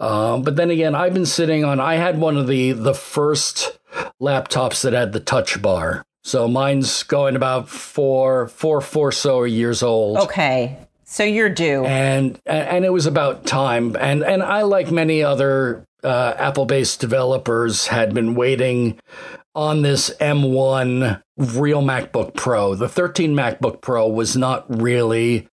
Uh, 0.00 0.38
but 0.38 0.56
then 0.56 0.70
again, 0.70 0.96
I've 0.96 1.14
been 1.14 1.26
sitting 1.26 1.64
on. 1.64 1.78
I 1.78 1.94
had 1.94 2.18
one 2.18 2.36
of 2.36 2.48
the 2.48 2.72
the 2.72 2.94
first 2.94 3.78
laptops 4.20 4.82
that 4.82 4.92
had 4.92 5.12
the 5.12 5.20
touch 5.20 5.60
bar. 5.60 6.04
So 6.24 6.48
mine's 6.48 7.04
going 7.04 7.36
about 7.36 7.68
four, 7.68 8.48
four, 8.48 8.80
four 8.80 9.12
so 9.12 9.44
years 9.44 9.82
old. 9.82 10.18
Okay, 10.18 10.76
so 11.04 11.22
you're 11.22 11.48
due. 11.48 11.84
And 11.84 12.40
and 12.46 12.84
it 12.84 12.92
was 12.92 13.06
about 13.06 13.46
time. 13.46 13.96
And 13.96 14.24
and 14.24 14.42
I, 14.42 14.62
like 14.62 14.90
many 14.90 15.22
other 15.22 15.86
uh, 16.02 16.34
Apple-based 16.36 17.00
developers, 17.00 17.86
had 17.86 18.12
been 18.12 18.34
waiting 18.34 18.98
on 19.54 19.82
this 19.82 20.10
M1 20.20 21.22
real 21.36 21.82
MacBook 21.82 22.34
Pro. 22.34 22.74
The 22.74 22.88
13 22.88 23.32
MacBook 23.32 23.80
Pro 23.80 24.08
was 24.08 24.36
not 24.36 24.66
really 24.68 25.48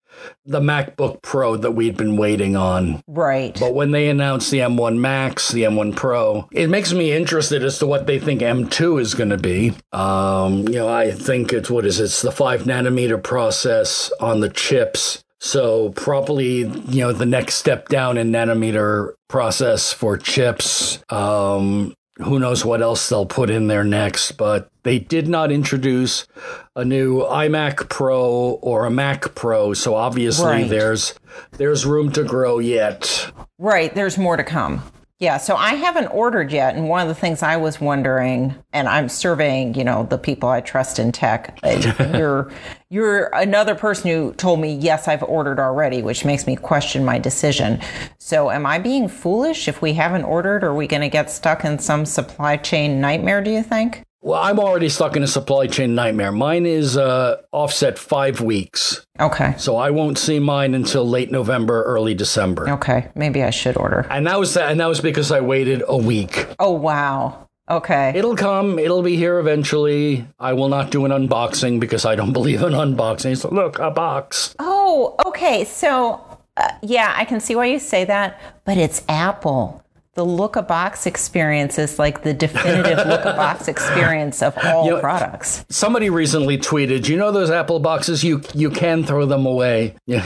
the 0.45 0.59
MacBook 0.59 1.21
Pro 1.21 1.57
that 1.57 1.71
we'd 1.71 1.97
been 1.97 2.17
waiting 2.17 2.55
on. 2.55 3.03
Right. 3.07 3.57
But 3.59 3.73
when 3.73 3.91
they 3.91 4.09
announced 4.09 4.51
the 4.51 4.59
M1 4.59 4.97
Max, 4.97 5.51
the 5.51 5.63
M1 5.63 5.95
Pro, 5.95 6.47
it 6.51 6.69
makes 6.69 6.93
me 6.93 7.11
interested 7.11 7.63
as 7.63 7.79
to 7.79 7.87
what 7.87 8.07
they 8.07 8.19
think 8.19 8.41
M2 8.41 9.01
is 9.01 9.13
going 9.13 9.29
to 9.31 9.37
be. 9.37 9.73
Um, 9.91 10.67
you 10.67 10.75
know, 10.75 10.89
I 10.89 11.11
think 11.11 11.51
it's 11.51 11.69
what 11.69 11.85
is 11.85 11.99
it? 11.99 12.03
it's 12.03 12.21
the 12.21 12.31
five 12.31 12.63
nanometer 12.63 13.21
process 13.21 14.11
on 14.19 14.39
the 14.39 14.49
chips. 14.49 15.23
So 15.39 15.89
probably, 15.89 16.59
you 16.59 17.01
know, 17.01 17.11
the 17.11 17.25
next 17.25 17.55
step 17.55 17.89
down 17.89 18.17
in 18.17 18.31
nanometer 18.31 19.13
process 19.27 19.91
for 19.91 20.17
chips. 20.17 21.03
Um, 21.09 21.95
who 22.17 22.39
knows 22.39 22.63
what 22.63 22.81
else 22.81 23.09
they'll 23.09 23.25
put 23.25 23.49
in 23.49 23.67
there 23.67 23.83
next, 23.83 24.33
but 24.33 24.69
they 24.83 24.99
did 24.99 25.27
not 25.27 25.51
introduce 25.51 26.27
a 26.75 26.85
new 26.85 27.21
iMac 27.21 27.89
Pro 27.89 28.59
or 28.61 28.85
a 28.85 28.91
Mac 28.91 29.33
Pro, 29.35 29.73
so 29.73 29.95
obviously 29.95 30.45
Right. 30.45 30.69
there's 30.69 31.15
there's 31.57 31.85
room 31.85 32.11
to 32.11 32.23
grow 32.23 32.59
yet. 32.59 33.31
Right, 33.57 33.93
there's 33.95 34.17
more 34.17 34.37
to 34.37 34.43
come. 34.43 34.83
Yeah, 35.23 35.37
so 35.37 35.55
I 35.55 35.75
haven't 35.75 36.07
ordered 36.07 36.51
yet, 36.51 36.75
and 36.75 36.89
one 36.89 37.01
of 37.01 37.07
the 37.07 37.15
things 37.15 37.41
I 37.41 37.55
was 37.55 37.79
wondering, 37.79 38.55
and 38.73 38.89
I'm 38.89 39.07
surveying, 39.07 39.73
you 39.73 39.85
know, 39.85 40.03
the 40.03 40.17
people 40.17 40.49
I 40.49 40.59
trust 40.59 40.99
in 40.99 41.13
tech. 41.13 41.57
you're 41.63 42.51
you're 42.89 43.29
another 43.33 43.73
person 43.73 44.11
who 44.11 44.33
told 44.33 44.59
me 44.59 44.75
yes, 44.75 45.07
I've 45.07 45.23
ordered 45.23 45.61
already, 45.61 46.01
which 46.01 46.25
makes 46.25 46.45
me 46.45 46.57
question 46.57 47.05
my 47.05 47.19
decision. 47.19 47.79
So, 48.17 48.51
am 48.51 48.65
I 48.65 48.79
being 48.79 49.07
foolish 49.07 49.69
if 49.69 49.81
we 49.81 49.93
haven't 49.93 50.25
ordered? 50.25 50.61
Are 50.61 50.75
we 50.75 50.87
going 50.87 51.03
to 51.03 51.07
get 51.09 51.31
stuck 51.31 51.63
in 51.63 51.79
some 51.79 52.05
supply 52.05 52.57
chain 52.57 52.99
nightmare? 52.99 53.41
Do 53.41 53.49
you 53.49 53.63
think? 53.63 54.03
Well, 54.25 54.41
I'm 54.41 54.57
already 54.57 54.87
stuck 54.87 55.17
in 55.17 55.23
a 55.23 55.27
supply 55.27 55.67
chain 55.67 55.95
nightmare. 55.95 56.31
Mine 56.31 56.65
is 56.65 56.95
uh, 56.95 57.41
offset 57.51 57.99
five 57.99 58.39
weeks, 58.39 59.05
Okay, 59.19 59.53
so 59.57 59.75
I 59.75 59.89
won't 59.89 60.17
see 60.17 60.39
mine 60.39 60.73
until 60.73 61.05
late 61.07 61.29
November, 61.29 61.83
early 61.83 62.13
December. 62.13 62.69
okay, 62.69 63.09
maybe 63.15 63.43
I 63.43 63.49
should 63.49 63.75
order. 63.77 64.07
And 64.09 64.25
that 64.27 64.39
was 64.39 64.53
that, 64.53 64.71
and 64.71 64.79
that 64.79 64.87
was 64.87 65.01
because 65.01 65.29
I 65.29 65.41
waited 65.41 65.83
a 65.87 65.97
week. 65.97 66.47
Oh 66.57 66.71
wow. 66.71 67.49
Okay. 67.69 68.11
It'll 68.15 68.35
come. 68.35 68.77
It'll 68.79 69.01
be 69.03 69.15
here 69.17 69.39
eventually. 69.39 70.25
I 70.39 70.53
will 70.53 70.69
not 70.69 70.89
do 70.91 71.03
an 71.05 71.11
unboxing 71.11 71.79
because 71.79 72.05
I 72.05 72.15
don't 72.15 72.33
believe 72.39 72.61
in 72.61 72.71
unboxing. 72.73 73.37
So 73.37 73.49
look, 73.49 73.77
a 73.79 73.91
box. 73.91 74.55
Oh, 74.59 75.15
okay. 75.25 75.63
So, 75.65 76.21
uh, 76.57 76.69
yeah, 76.81 77.13
I 77.15 77.25
can 77.25 77.39
see 77.41 77.55
why 77.55 77.65
you 77.65 77.79
say 77.79 78.05
that, 78.05 78.39
but 78.65 78.77
it's 78.77 79.03
Apple. 79.09 79.82
The 80.15 80.23
look 80.23 80.55
a 80.55 80.61
box 80.61 81.07
experience 81.07 81.79
is 81.79 81.97
like 81.97 82.21
the 82.21 82.35
definitive 82.35 82.97
look 83.07 83.21
a 83.21 83.33
box 83.33 83.67
experience 83.67 84.43
of 84.43 84.55
all 84.63 84.85
You 84.85 84.91
know- 84.91 84.99
products. 84.99 85.65
Somebody 85.69 86.11
recently 86.11 86.59
tweeted, 86.59 87.07
"You 87.09 87.17
know 87.17 87.31
those 87.31 87.49
Apple 87.49 87.79
boxes? 87.79 88.23
You 88.23 88.41
you 88.53 88.69
can 88.69 89.03
throw 89.03 89.25
them 89.25 89.47
away." 89.47 89.95
and 90.05 90.21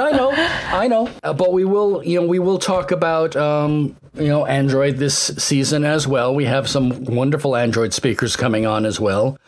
I 0.00 0.10
know, 0.12 0.32
I 0.34 0.86
know, 0.88 1.08
Uh, 1.22 1.32
but 1.32 1.52
we 1.52 1.64
will, 1.64 2.02
you 2.04 2.20
know, 2.20 2.26
we 2.26 2.38
will 2.38 2.58
talk 2.58 2.90
about, 2.90 3.34
um, 3.36 3.96
you 4.14 4.28
know, 4.28 4.44
Android 4.44 4.98
this 4.98 5.16
season 5.38 5.84
as 5.84 6.06
well. 6.06 6.34
We 6.34 6.44
have 6.44 6.68
some 6.68 7.04
wonderful 7.04 7.56
Android 7.56 7.94
speakers 7.94 8.36
coming 8.36 8.66
on 8.66 8.84
as 8.84 9.00
well. 9.00 9.38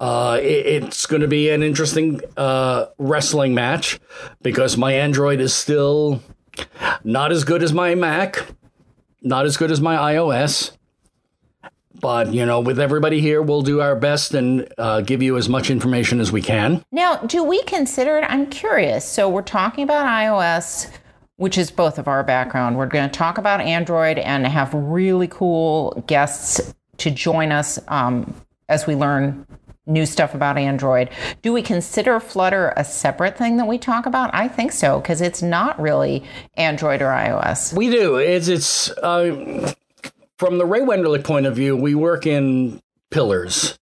Uh, 0.00 0.38
it- 0.40 0.66
it's 0.84 1.04
going 1.06 1.20
to 1.22 1.28
be 1.28 1.50
an 1.50 1.62
interesting 1.62 2.20
uh, 2.38 2.86
wrestling 2.98 3.54
match 3.54 4.00
because 4.42 4.76
my 4.78 4.92
Android 4.94 5.40
is 5.40 5.52
still 5.54 6.22
not 7.04 7.32
as 7.32 7.44
good 7.44 7.62
as 7.62 7.72
my 7.72 7.94
Mac, 7.94 8.46
not 9.22 9.46
as 9.46 9.56
good 9.56 9.70
as 9.70 9.80
my 9.80 9.96
iOS. 10.14 10.72
But, 12.00 12.32
you 12.32 12.46
know, 12.46 12.60
with 12.60 12.80
everybody 12.80 13.20
here, 13.20 13.42
we'll 13.42 13.60
do 13.60 13.82
our 13.82 13.94
best 13.94 14.32
and 14.32 14.66
uh, 14.78 15.02
give 15.02 15.22
you 15.22 15.36
as 15.36 15.50
much 15.50 15.70
information 15.70 16.18
as 16.18 16.32
we 16.32 16.40
can. 16.40 16.82
Now, 16.90 17.16
do 17.16 17.44
we 17.44 17.62
consider 17.64 18.16
it? 18.16 18.22
I'm 18.22 18.46
curious. 18.46 19.04
So, 19.04 19.28
we're 19.28 19.42
talking 19.42 19.84
about 19.84 20.06
iOS, 20.06 20.90
which 21.36 21.58
is 21.58 21.70
both 21.70 21.98
of 21.98 22.08
our 22.08 22.22
background. 22.22 22.78
We're 22.78 22.86
going 22.86 23.10
to 23.10 23.18
talk 23.18 23.36
about 23.36 23.60
Android 23.60 24.18
and 24.18 24.46
have 24.46 24.72
really 24.72 25.28
cool 25.28 26.02
guests 26.06 26.72
to 26.98 27.10
join 27.10 27.52
us 27.52 27.78
um, 27.88 28.34
as 28.70 28.86
we 28.86 28.94
learn 28.94 29.46
new 29.86 30.06
stuff 30.06 30.34
about 30.34 30.58
Android. 30.58 31.10
Do 31.42 31.52
we 31.52 31.62
consider 31.62 32.20
Flutter 32.20 32.72
a 32.76 32.84
separate 32.84 33.36
thing 33.36 33.56
that 33.56 33.66
we 33.66 33.78
talk 33.78 34.06
about? 34.06 34.30
I 34.34 34.48
think 34.48 34.72
so, 34.72 35.00
because 35.00 35.20
it's 35.20 35.42
not 35.42 35.80
really 35.80 36.22
Android 36.54 37.02
or 37.02 37.08
iOS. 37.08 37.74
We 37.76 37.90
do. 37.90 38.16
It's, 38.16 38.48
it's 38.48 38.90
uh, 38.98 39.72
from 40.38 40.58
the 40.58 40.66
Ray 40.66 40.80
Wenderlich 40.80 41.24
point 41.24 41.46
of 41.46 41.56
view, 41.56 41.76
we 41.76 41.94
work 41.94 42.26
in 42.26 42.80
pillars. 43.10 43.78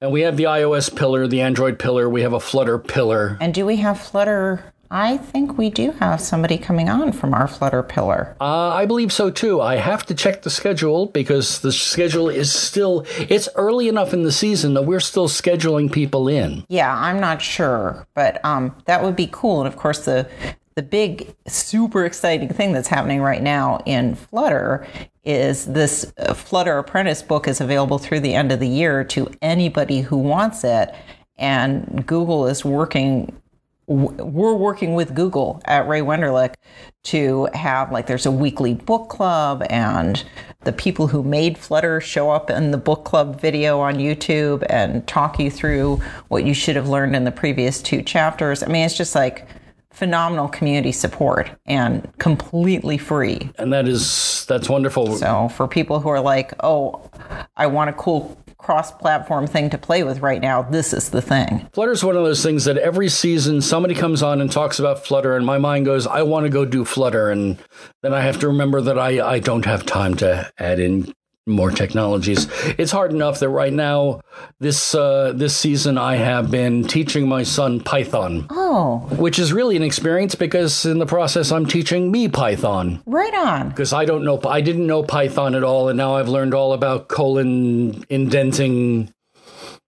And 0.00 0.12
we 0.12 0.20
have 0.20 0.36
the 0.36 0.44
iOS 0.44 0.94
pillar, 0.94 1.26
the 1.26 1.40
Android 1.40 1.78
pillar, 1.78 2.08
we 2.08 2.22
have 2.22 2.32
a 2.32 2.38
Flutter 2.38 2.78
pillar. 2.78 3.36
And 3.40 3.52
do 3.52 3.66
we 3.66 3.76
have 3.76 4.00
Flutter? 4.00 4.72
I 4.90 5.18
think 5.18 5.58
we 5.58 5.70
do 5.70 5.92
have 5.92 6.20
somebody 6.20 6.56
coming 6.56 6.88
on 6.88 7.12
from 7.12 7.34
our 7.34 7.46
Flutter 7.46 7.82
pillar. 7.82 8.36
Uh, 8.40 8.68
I 8.68 8.86
believe 8.86 9.12
so 9.12 9.30
too. 9.30 9.60
I 9.60 9.76
have 9.76 10.06
to 10.06 10.14
check 10.14 10.42
the 10.42 10.50
schedule 10.50 11.06
because 11.06 11.60
the 11.60 11.72
schedule 11.72 12.28
is 12.28 12.52
still, 12.52 13.04
it's 13.18 13.48
early 13.54 13.88
enough 13.88 14.14
in 14.14 14.22
the 14.22 14.32
season 14.32 14.74
that 14.74 14.82
we're 14.82 15.00
still 15.00 15.28
scheduling 15.28 15.92
people 15.92 16.28
in. 16.28 16.64
Yeah, 16.68 16.94
I'm 16.94 17.20
not 17.20 17.42
sure, 17.42 18.06
but 18.14 18.42
um, 18.44 18.74
that 18.86 19.02
would 19.02 19.16
be 19.16 19.28
cool. 19.30 19.60
And 19.60 19.68
of 19.68 19.76
course, 19.76 20.04
the 20.04 20.28
the 20.74 20.82
big, 20.82 21.34
super 21.48 22.04
exciting 22.04 22.48
thing 22.50 22.72
that's 22.72 22.86
happening 22.86 23.20
right 23.20 23.42
now 23.42 23.82
in 23.84 24.14
Flutter 24.14 24.86
is 25.24 25.66
this 25.66 26.12
uh, 26.18 26.32
Flutter 26.34 26.78
Apprentice 26.78 27.20
book 27.20 27.48
is 27.48 27.60
available 27.60 27.98
through 27.98 28.20
the 28.20 28.32
end 28.32 28.52
of 28.52 28.60
the 28.60 28.68
year 28.68 29.02
to 29.02 29.28
anybody 29.42 30.02
who 30.02 30.16
wants 30.16 30.62
it, 30.62 30.94
and 31.36 32.06
Google 32.06 32.46
is 32.46 32.64
working. 32.64 33.34
We're 33.88 34.54
working 34.54 34.94
with 34.94 35.14
Google 35.14 35.62
at 35.64 35.88
Ray 35.88 36.02
Wenderlich 36.02 36.54
to 37.04 37.48
have 37.54 37.90
like 37.90 38.06
there's 38.06 38.26
a 38.26 38.30
weekly 38.30 38.74
book 38.74 39.08
club 39.08 39.64
and 39.70 40.22
the 40.64 40.72
people 40.72 41.06
who 41.06 41.22
made 41.22 41.56
Flutter 41.56 41.98
show 41.98 42.30
up 42.30 42.50
in 42.50 42.70
the 42.70 42.76
book 42.76 43.04
club 43.04 43.40
video 43.40 43.80
on 43.80 43.94
YouTube 43.94 44.64
and 44.68 45.06
talk 45.06 45.38
you 45.38 45.50
through 45.50 46.02
what 46.28 46.44
you 46.44 46.52
should 46.52 46.76
have 46.76 46.88
learned 46.88 47.16
in 47.16 47.24
the 47.24 47.32
previous 47.32 47.80
two 47.80 48.02
chapters. 48.02 48.62
I 48.62 48.66
mean, 48.66 48.84
it's 48.84 48.96
just 48.96 49.14
like 49.14 49.48
phenomenal 49.90 50.48
community 50.48 50.92
support 50.92 51.50
and 51.64 52.06
completely 52.18 52.98
free. 52.98 53.50
And 53.58 53.72
that 53.72 53.88
is, 53.88 54.44
that's 54.46 54.68
wonderful. 54.68 55.16
So 55.16 55.48
for 55.48 55.66
people 55.66 55.98
who 55.98 56.10
are 56.10 56.20
like, 56.20 56.52
oh, 56.62 57.10
I 57.56 57.66
want 57.68 57.90
a 57.90 57.94
cool 57.94 58.38
cross-platform 58.68 59.46
thing 59.46 59.70
to 59.70 59.78
play 59.78 60.02
with 60.04 60.20
right 60.20 60.42
now, 60.42 60.60
this 60.60 60.92
is 60.92 61.08
the 61.08 61.22
thing. 61.22 61.66
Flutter's 61.72 62.04
one 62.04 62.18
of 62.18 62.24
those 62.24 62.42
things 62.42 62.66
that 62.66 62.76
every 62.76 63.08
season 63.08 63.62
somebody 63.62 63.94
comes 63.94 64.22
on 64.22 64.42
and 64.42 64.52
talks 64.52 64.78
about 64.78 65.06
Flutter, 65.06 65.34
and 65.38 65.46
my 65.46 65.56
mind 65.56 65.86
goes, 65.86 66.06
I 66.06 66.20
want 66.20 66.44
to 66.44 66.50
go 66.50 66.66
do 66.66 66.84
Flutter. 66.84 67.30
And 67.30 67.56
then 68.02 68.12
I 68.12 68.20
have 68.20 68.40
to 68.40 68.48
remember 68.48 68.82
that 68.82 68.98
I, 68.98 69.26
I 69.26 69.38
don't 69.38 69.64
have 69.64 69.86
time 69.86 70.16
to 70.16 70.52
add 70.58 70.80
in 70.80 71.14
more 71.48 71.70
technologies. 71.70 72.46
It's 72.78 72.92
hard 72.92 73.12
enough 73.12 73.40
that 73.40 73.48
right 73.48 73.72
now, 73.72 74.20
this 74.60 74.94
uh, 74.94 75.32
this 75.34 75.56
season, 75.56 75.98
I 75.98 76.16
have 76.16 76.50
been 76.50 76.84
teaching 76.84 77.28
my 77.28 77.42
son 77.42 77.80
Python, 77.80 78.46
Oh, 78.50 78.98
which 79.18 79.38
is 79.38 79.52
really 79.52 79.76
an 79.76 79.82
experience 79.82 80.34
because 80.34 80.84
in 80.84 80.98
the 80.98 81.06
process, 81.06 81.50
I'm 81.50 81.66
teaching 81.66 82.10
me 82.12 82.28
Python 82.28 83.02
right 83.06 83.34
on. 83.34 83.70
because 83.70 83.92
I 83.92 84.04
don't 84.04 84.24
know, 84.24 84.40
I 84.46 84.60
didn't 84.60 84.86
know 84.86 85.02
Python 85.02 85.54
at 85.54 85.64
all, 85.64 85.88
and 85.88 85.96
now 85.96 86.14
I've 86.16 86.28
learned 86.28 86.54
all 86.54 86.72
about 86.72 87.08
colon 87.08 88.04
indenting 88.08 89.12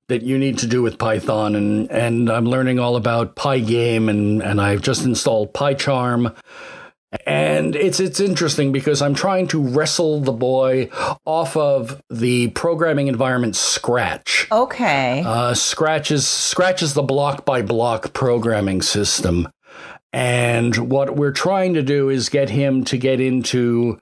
that 0.08 0.22
you 0.22 0.36
need 0.38 0.58
to 0.58 0.66
do 0.66 0.82
with 0.82 0.98
Python, 0.98 1.54
and 1.54 1.90
and 1.92 2.28
I'm 2.30 2.44
learning 2.46 2.78
all 2.80 2.96
about 2.96 3.36
Pygame, 3.36 4.08
and 4.10 4.42
and 4.42 4.60
I've 4.60 4.82
just 4.82 5.04
installed 5.04 5.54
PyCharm. 5.54 6.34
And 7.26 7.74
it's 7.74 7.98
it's 7.98 8.20
interesting 8.20 8.70
because 8.70 9.02
I'm 9.02 9.14
trying 9.14 9.48
to 9.48 9.60
wrestle 9.60 10.20
the 10.20 10.32
boy 10.32 10.90
off 11.24 11.56
of 11.56 12.00
the 12.08 12.48
programming 12.48 13.08
environment 13.08 13.56
Scratch. 13.56 14.46
Okay. 14.52 15.24
Uh, 15.26 15.54
Scratch 15.54 16.12
is 16.12 16.26
Scratch 16.26 16.82
is 16.82 16.94
the 16.94 17.02
block 17.02 17.44
by 17.44 17.62
block 17.62 18.12
programming 18.12 18.80
system. 18.80 19.48
And 20.12 20.90
what 20.90 21.16
we're 21.16 21.32
trying 21.32 21.74
to 21.74 21.82
do 21.82 22.08
is 22.08 22.28
get 22.28 22.50
him 22.50 22.84
to 22.86 22.96
get 22.96 23.20
into 23.20 24.00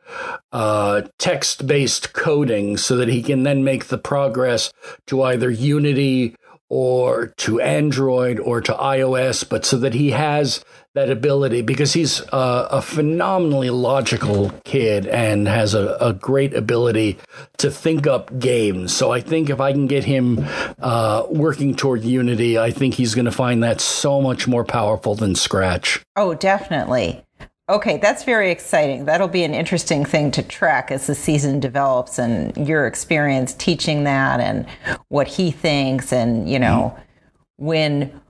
uh, 0.52 1.02
text 1.18 1.66
based 1.66 2.12
coding 2.14 2.78
so 2.78 2.96
that 2.96 3.08
he 3.08 3.22
can 3.22 3.42
then 3.42 3.62
make 3.62 3.86
the 3.86 3.98
progress 3.98 4.72
to 5.06 5.22
either 5.22 5.50
Unity 5.50 6.34
or 6.70 7.28
to 7.38 7.60
Android 7.60 8.38
or 8.38 8.60
to 8.60 8.72
iOS, 8.72 9.46
but 9.46 9.64
so 9.64 9.78
that 9.78 9.94
he 9.94 10.10
has 10.10 10.64
that 10.98 11.10
ability 11.10 11.62
because 11.62 11.92
he's 11.92 12.20
uh, 12.32 12.68
a 12.70 12.82
phenomenally 12.82 13.70
logical 13.70 14.50
kid 14.64 15.06
and 15.06 15.46
has 15.46 15.72
a, 15.74 15.96
a, 16.00 16.12
great 16.12 16.54
ability 16.54 17.16
to 17.56 17.70
think 17.70 18.06
up 18.06 18.36
games. 18.38 18.94
So 18.96 19.12
I 19.12 19.20
think 19.20 19.48
if 19.48 19.60
I 19.60 19.72
can 19.72 19.86
get 19.86 20.04
him 20.04 20.44
uh, 20.80 21.24
working 21.30 21.76
toward 21.76 22.02
Unity, 22.02 22.58
I 22.58 22.72
think 22.72 22.94
he's 22.94 23.14
going 23.14 23.26
to 23.26 23.32
find 23.32 23.62
that 23.62 23.80
so 23.80 24.20
much 24.20 24.48
more 24.48 24.64
powerful 24.64 25.14
than 25.14 25.36
Scratch. 25.36 26.04
Oh, 26.16 26.34
definitely. 26.34 27.24
Okay, 27.68 27.98
that's 27.98 28.24
very 28.24 28.50
exciting. 28.50 29.04
That'll 29.04 29.28
be 29.28 29.44
an 29.44 29.54
interesting 29.54 30.04
thing 30.04 30.30
to 30.32 30.42
track 30.42 30.90
as 30.90 31.06
the 31.06 31.14
season 31.14 31.60
develops 31.60 32.18
and 32.18 32.56
your 32.56 32.86
experience 32.86 33.54
teaching 33.54 34.04
that 34.04 34.40
and 34.40 34.66
what 35.08 35.28
he 35.28 35.50
thinks 35.52 36.12
and, 36.12 36.50
you 36.50 36.58
know, 36.58 36.94
mm-hmm. 36.96 37.66
when 37.66 38.20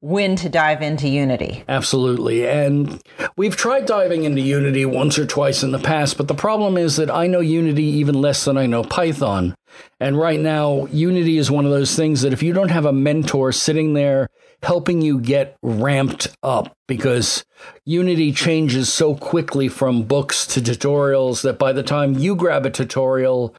when 0.00 0.36
to 0.36 0.48
dive 0.48 0.80
into 0.80 1.08
Unity. 1.08 1.64
Absolutely. 1.68 2.48
And 2.48 3.02
we've 3.36 3.56
tried 3.56 3.86
diving 3.86 4.24
into 4.24 4.40
Unity 4.40 4.84
once 4.84 5.18
or 5.18 5.26
twice 5.26 5.62
in 5.62 5.72
the 5.72 5.78
past, 5.78 6.16
but 6.16 6.28
the 6.28 6.34
problem 6.34 6.76
is 6.76 6.96
that 6.96 7.10
I 7.10 7.26
know 7.26 7.40
Unity 7.40 7.84
even 7.84 8.20
less 8.20 8.44
than 8.44 8.56
I 8.56 8.66
know 8.66 8.84
Python. 8.84 9.54
And 10.00 10.18
right 10.18 10.40
now, 10.40 10.86
Unity 10.86 11.38
is 11.38 11.50
one 11.50 11.64
of 11.64 11.70
those 11.70 11.94
things 11.94 12.22
that 12.22 12.32
if 12.32 12.42
you 12.42 12.52
don't 12.52 12.70
have 12.70 12.86
a 12.86 12.92
mentor 12.92 13.52
sitting 13.52 13.94
there 13.94 14.28
helping 14.62 15.00
you 15.00 15.20
get 15.20 15.56
ramped 15.62 16.28
up, 16.42 16.76
because 16.88 17.44
Unity 17.84 18.32
changes 18.32 18.92
so 18.92 19.14
quickly 19.14 19.68
from 19.68 20.02
books 20.02 20.46
to 20.48 20.60
tutorials 20.60 21.42
that 21.42 21.58
by 21.58 21.72
the 21.72 21.82
time 21.82 22.18
you 22.18 22.34
grab 22.34 22.66
a 22.66 22.70
tutorial, 22.70 23.54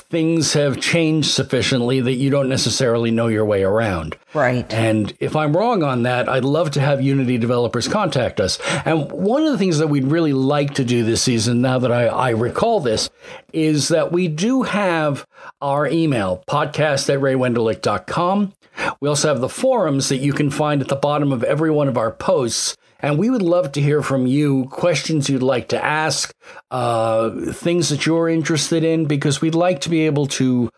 things 0.00 0.52
have 0.52 0.80
changed 0.80 1.30
sufficiently 1.30 2.00
that 2.00 2.14
you 2.14 2.30
don't 2.30 2.48
necessarily 2.48 3.10
know 3.10 3.26
your 3.26 3.44
way 3.44 3.62
around. 3.62 4.16
Right. 4.34 4.70
And 4.72 5.12
if 5.20 5.34
I'm 5.36 5.56
wrong 5.56 5.82
on 5.82 6.02
that, 6.04 6.28
I'd 6.28 6.44
love 6.44 6.70
to 6.72 6.80
have 6.80 7.00
Unity 7.00 7.38
developers 7.38 7.88
contact 7.88 8.40
us. 8.40 8.58
And 8.84 9.10
one 9.10 9.44
of 9.44 9.52
the 9.52 9.58
things 9.58 9.78
that 9.78 9.88
we'd 9.88 10.04
really 10.04 10.32
like 10.32 10.74
to 10.74 10.84
do 10.84 11.04
this 11.04 11.22
season, 11.22 11.60
now 11.60 11.78
that 11.78 11.92
I, 11.92 12.06
I 12.06 12.30
recall 12.30 12.80
this, 12.80 13.10
is 13.52 13.88
that 13.88 14.12
we 14.12 14.28
do 14.28 14.62
have 14.62 15.26
our 15.60 15.86
email, 15.86 16.42
podcast 16.48 17.12
at 17.12 17.20
raywenderlich.com. 17.20 18.52
We 19.00 19.08
also 19.08 19.28
have 19.28 19.40
the 19.40 19.48
forums 19.48 20.08
that 20.10 20.18
you 20.18 20.32
can 20.32 20.50
find 20.50 20.82
at 20.82 20.88
the 20.88 20.96
bottom 20.96 21.32
of 21.32 21.42
every 21.44 21.70
one 21.70 21.88
of 21.88 21.96
our 21.96 22.12
posts. 22.12 22.76
And 23.00 23.18
we 23.18 23.30
would 23.30 23.42
love 23.42 23.72
to 23.72 23.82
hear 23.82 24.02
from 24.02 24.26
you 24.26 24.66
questions 24.66 25.28
you'd 25.28 25.42
like 25.42 25.68
to 25.68 25.84
ask, 25.84 26.34
uh, 26.70 27.30
things 27.52 27.90
that 27.90 28.06
you're 28.06 28.28
interested 28.28 28.84
in, 28.84 29.06
because 29.06 29.40
we'd 29.40 29.54
like 29.54 29.80
to 29.82 29.90
be 29.90 30.06
able 30.06 30.26
to 30.26 30.70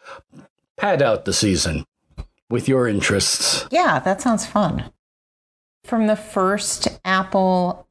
pad 0.77 1.01
out 1.01 1.25
the 1.25 1.33
season 1.33 1.85
with 2.51 2.69
your 2.69 2.89
interests. 2.89 3.67
Yeah, 3.71 3.99
that 4.01 4.21
sounds 4.21 4.47
fun. 4.47 4.91
From 5.85 6.07
the 6.07 6.17
first 6.17 6.89
Apple 7.05 7.87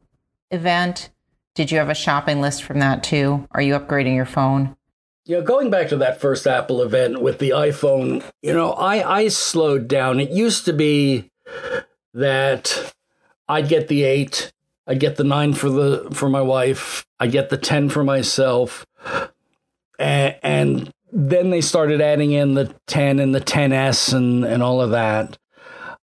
event, 0.52 1.10
did 1.56 1.72
you 1.72 1.78
have 1.78 1.90
a 1.90 1.96
shopping 1.96 2.42
list 2.42 2.64
from 2.64 2.80
that 2.80 3.04
too? 3.04 3.48
Are 3.52 3.62
you 3.62 3.78
upgrading 3.80 4.16
your 4.16 4.26
phone? 4.26 4.76
Yeah, 5.26 5.42
going 5.42 5.70
back 5.70 5.90
to 5.90 5.98
that 5.98 6.22
first 6.22 6.48
Apple 6.48 6.82
event 6.82 7.22
with 7.22 7.40
the 7.40 7.50
iPhone, 7.50 8.24
you 8.42 8.54
know, 8.54 8.72
I, 8.72 9.18
I 9.18 9.28
slowed 9.28 9.88
down. 9.88 10.20
It 10.20 10.30
used 10.30 10.66
to 10.66 10.74
be 10.74 11.32
that 12.14 12.94
I'd 13.50 13.70
get 13.70 13.88
the 13.88 14.04
eight, 14.04 14.52
I'd 14.86 15.00
get 15.00 15.16
the 15.16 15.24
nine 15.24 15.54
for 15.54 15.70
the 15.70 16.10
for 16.12 16.30
my 16.30 16.42
wife, 16.42 17.06
I 17.20 17.28
get 17.28 17.50
the 17.50 17.58
ten 17.58 17.90
for 17.90 18.04
myself, 18.04 18.86
and, 20.00 20.36
and 20.44 20.92
then 21.12 21.50
they 21.50 21.62
started 21.62 22.02
adding 22.02 22.32
in 22.32 22.54
the 22.54 22.74
ten 22.88 23.20
and 23.20 23.34
the 23.34 23.42
10s 23.42 24.14
and 24.14 24.44
and 24.46 24.62
all 24.62 24.82
of 24.82 24.92
that. 24.92 25.38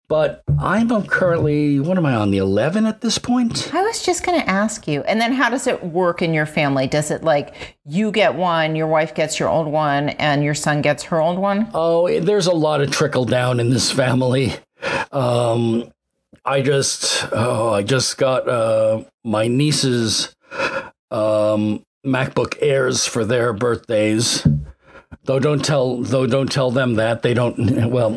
But 0.07 0.43
I'm 0.59 0.87
currently, 1.07 1.79
what 1.79 1.97
am 1.97 2.05
I 2.05 2.13
on, 2.13 2.29
the 2.29 2.37
11 2.37 2.85
at 2.85 3.01
this 3.01 3.17
point? 3.17 3.73
I 3.73 3.81
was 3.81 4.03
just 4.03 4.23
going 4.23 4.39
to 4.39 4.47
ask 4.47 4.87
you. 4.87 5.01
And 5.01 5.19
then 5.19 5.33
how 5.33 5.49
does 5.49 5.65
it 5.65 5.83
work 5.83 6.21
in 6.21 6.31
your 6.31 6.45
family? 6.45 6.85
Does 6.85 7.09
it 7.09 7.23
like 7.23 7.77
you 7.85 8.11
get 8.11 8.35
one, 8.35 8.75
your 8.75 8.85
wife 8.85 9.15
gets 9.15 9.39
your 9.39 9.49
old 9.49 9.67
one, 9.67 10.09
and 10.09 10.43
your 10.43 10.53
son 10.53 10.83
gets 10.83 11.03
her 11.03 11.19
old 11.19 11.39
one? 11.39 11.71
Oh, 11.73 12.19
there's 12.19 12.45
a 12.45 12.53
lot 12.53 12.81
of 12.81 12.91
trickle 12.91 13.25
down 13.25 13.59
in 13.59 13.71
this 13.71 13.91
family. 13.91 14.53
Um, 15.11 15.91
I 16.45 16.61
just 16.61 17.27
oh 17.31 17.73
I 17.73 17.81
just 17.81 18.17
got 18.17 18.47
uh, 18.47 19.03
my 19.23 19.47
niece's 19.47 20.35
um, 21.09 21.81
MacBook 22.05 22.57
Airs 22.61 23.05
for 23.05 23.25
their 23.25 23.51
birthdays. 23.51 24.45
Though 25.23 25.39
don't 25.39 25.63
tell 25.65 25.97
though 25.97 26.27
don't 26.27 26.51
tell 26.51 26.69
them 26.69 26.95
that 26.95 27.23
they 27.23 27.33
don't 27.33 27.89
well 27.89 28.13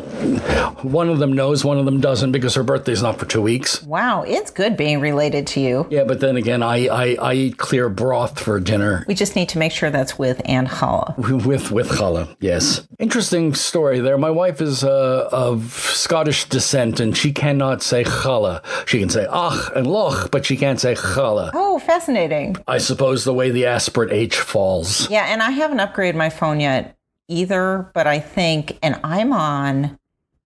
one 0.83 1.09
of 1.09 1.17
them 1.17 1.33
knows 1.33 1.65
one 1.65 1.79
of 1.79 1.85
them 1.85 1.99
doesn't 1.99 2.31
because 2.31 2.53
her 2.53 2.63
birthday's 2.63 3.01
not 3.01 3.17
for 3.17 3.25
2 3.25 3.41
weeks. 3.41 3.81
Wow, 3.83 4.21
it's 4.21 4.51
good 4.51 4.77
being 4.77 5.01
related 5.01 5.47
to 5.47 5.59
you. 5.59 5.87
Yeah, 5.89 6.03
but 6.03 6.19
then 6.19 6.35
again 6.37 6.61
I 6.61 6.87
I, 6.87 7.17
I 7.19 7.33
eat 7.33 7.57
clear 7.57 7.89
broth 7.89 8.39
for 8.39 8.59
dinner. 8.59 9.05
We 9.07 9.15
just 9.15 9.35
need 9.35 9.49
to 9.49 9.57
make 9.57 9.71
sure 9.71 9.89
that's 9.89 10.19
with 10.19 10.41
and 10.45 10.67
challah. 10.67 11.17
With 11.49 11.71
with 11.71 11.89
challah. 11.89 12.35
Yes. 12.39 12.87
Interesting 12.99 13.55
story 13.55 13.99
there. 13.99 14.17
My 14.17 14.29
wife 14.29 14.61
is 14.61 14.83
uh, 14.83 15.29
of 15.31 15.71
Scottish 15.73 16.45
descent 16.45 16.99
and 16.99 17.17
she 17.17 17.31
cannot 17.31 17.81
say 17.81 18.03
challah. 18.03 18.61
She 18.87 18.99
can 18.99 19.09
say 19.09 19.25
ach 19.31 19.71
and 19.75 19.87
loch, 19.87 20.29
but 20.31 20.45
she 20.45 20.57
can't 20.57 20.79
say 20.79 20.93
challah. 20.93 21.51
Oh, 21.53 21.79
fascinating. 21.79 22.57
I 22.67 22.77
suppose 22.77 23.23
the 23.23 23.33
way 23.33 23.49
the 23.49 23.65
aspirate 23.65 24.11
H 24.11 24.35
falls. 24.37 25.09
Yeah, 25.09 25.25
and 25.25 25.41
I 25.41 25.51
haven't 25.51 25.79
upgraded 25.79 26.15
my 26.15 26.29
phone 26.29 26.59
yet 26.59 26.88
either, 27.29 27.89
but 27.93 28.07
I 28.07 28.19
think, 28.19 28.77
and 28.83 28.99
I'm 29.03 29.31
on 29.31 29.97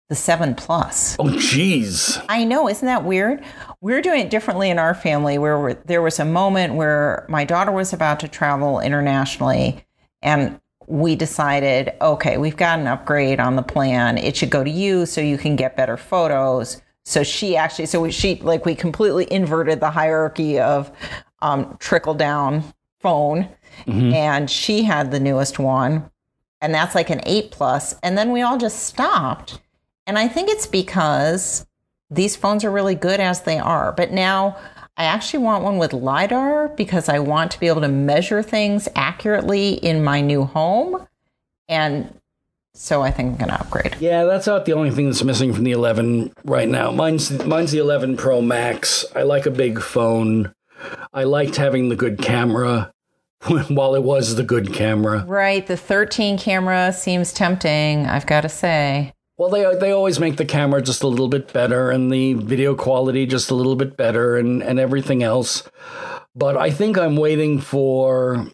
the 0.10 0.16
7 0.16 0.54
Plus. 0.54 1.16
Oh, 1.18 1.24
jeez. 1.24 2.24
I 2.30 2.44
know. 2.44 2.70
Isn't 2.70 2.86
that 2.86 3.04
weird? 3.04 3.44
We're 3.82 4.02
doing 4.02 4.22
it 4.22 4.30
differently 4.30 4.70
in 4.70 4.78
our 4.78 4.94
family 4.94 5.40
where 5.40 5.74
there 5.86 6.02
was 6.02 6.20
a 6.20 6.26
moment 6.26 6.76
where 6.76 7.26
my 7.30 7.46
daughter 7.46 7.72
was 7.72 7.94
about 7.94 8.20
to 8.20 8.28
travel 8.28 8.80
internationally 8.80 9.86
and 10.22 10.60
we 10.88 11.16
decided, 11.16 11.94
okay, 12.02 12.38
we've 12.38 12.58
got 12.58 12.80
an 12.80 12.88
upgrade 12.88 13.40
on 13.40 13.56
the 13.56 13.62
plan. 13.62 14.18
It 14.18 14.36
should 14.36 14.50
go 14.50 14.64
to 14.64 14.70
you 14.70 15.06
so 15.06 15.22
you 15.22 15.38
can 15.38 15.56
get 15.56 15.78
better 15.78 15.98
photos. 15.98 16.82
So 17.06 17.24
she 17.24 17.56
actually, 17.56 17.86
so 17.88 18.10
she, 18.10 18.36
like, 18.36 18.66
we 18.66 18.76
completely 18.76 19.32
inverted 19.32 19.80
the 19.80 19.90
hierarchy 19.90 20.60
of 20.60 20.92
um, 21.42 21.76
trickle 21.80 22.14
down 22.14 22.64
phone. 23.00 23.50
Mm-hmm. 23.88 24.14
And 24.14 24.50
she 24.50 24.84
had 24.84 25.12
the 25.12 25.20
newest 25.20 25.58
one 25.58 26.10
and 26.64 26.74
that's 26.74 26.96
like 26.96 27.10
an 27.10 27.22
eight 27.26 27.52
plus. 27.52 27.94
And 28.02 28.18
then 28.18 28.32
we 28.32 28.42
all 28.42 28.58
just 28.58 28.86
stopped. 28.86 29.60
And 30.08 30.18
I 30.18 30.30
think 30.30 30.50
it's 30.50 30.66
because 30.66 31.68
these 32.10 32.38
phones 32.38 32.64
are 32.64 32.72
really 32.72 32.96
good 32.96 33.20
as 33.20 33.42
they 33.42 33.60
are. 33.60 33.92
But 33.92 34.12
now 34.12 34.58
I 34.96 35.04
actually 35.04 35.44
want 35.44 35.66
one 35.66 35.78
with 35.78 35.92
LiDAR 35.92 36.70
because 36.70 37.10
I 37.10 37.20
want 37.20 37.52
to 37.52 37.60
be 37.60 37.68
able 37.68 37.82
to 37.82 37.90
measure 37.90 38.42
things 38.42 38.88
accurately 38.96 39.74
in 39.74 40.06
my 40.06 40.22
new 40.22 40.46
home. 40.46 41.06
And 41.68 42.18
so 42.74 43.02
I 43.02 43.12
think 43.12 43.32
I'm 43.32 43.38
going 43.38 43.50
to 43.50 43.60
upgrade. 43.60 43.98
Yeah, 44.00 44.24
that's 44.24 44.48
not 44.48 44.64
the 44.66 44.74
only 44.74 44.92
thing 44.92 45.08
that's 45.08 45.24
missing 45.24 45.54
from 45.54 45.66
the 45.66 45.72
11 45.72 46.32
right 46.46 46.70
now. 46.70 46.92
Mine's 46.92 47.30
mine's 47.44 47.74
the 47.74 47.80
11 47.80 48.16
Pro 48.16 48.42
Max. 48.42 49.04
I 49.14 49.24
like 49.24 49.46
a 49.46 49.52
big 49.52 49.82
phone. 49.82 50.54
I 51.14 51.26
liked 51.26 51.58
having 51.58 51.90
the 51.90 51.96
good 51.98 52.20
camera. 52.20 52.93
while 53.70 53.96
it 53.96 54.04
was 54.04 54.36
the 54.36 54.44
good 54.44 54.74
camera. 54.74 55.26
Right. 55.26 55.66
The 55.66 55.78
13 55.78 56.38
camera 56.38 56.94
seems 56.94 57.34
tempting, 57.34 58.06
I've 58.06 58.26
got 58.26 58.42
to 58.42 58.50
say. 58.50 59.14
Well, 59.38 59.50
they 59.50 59.76
they 59.76 59.92
always 59.92 60.20
make 60.20 60.38
the 60.38 60.46
camera 60.46 60.82
just 60.82 61.04
a 61.04 61.08
little 61.08 61.28
bit 61.28 61.52
better 61.52 61.90
and 61.90 62.12
the 62.12 62.36
video 62.36 62.76
quality 62.76 63.26
just 63.26 63.50
a 63.50 63.56
little 63.56 63.76
bit 63.76 63.98
better 63.98 64.38
and, 64.38 64.62
and 64.62 64.80
everything 64.80 65.24
else. 65.24 65.64
But 66.36 66.56
I 66.56 66.70
think 66.70 66.98
I'm 66.98 67.18
waiting 67.18 67.60
for 67.60 68.48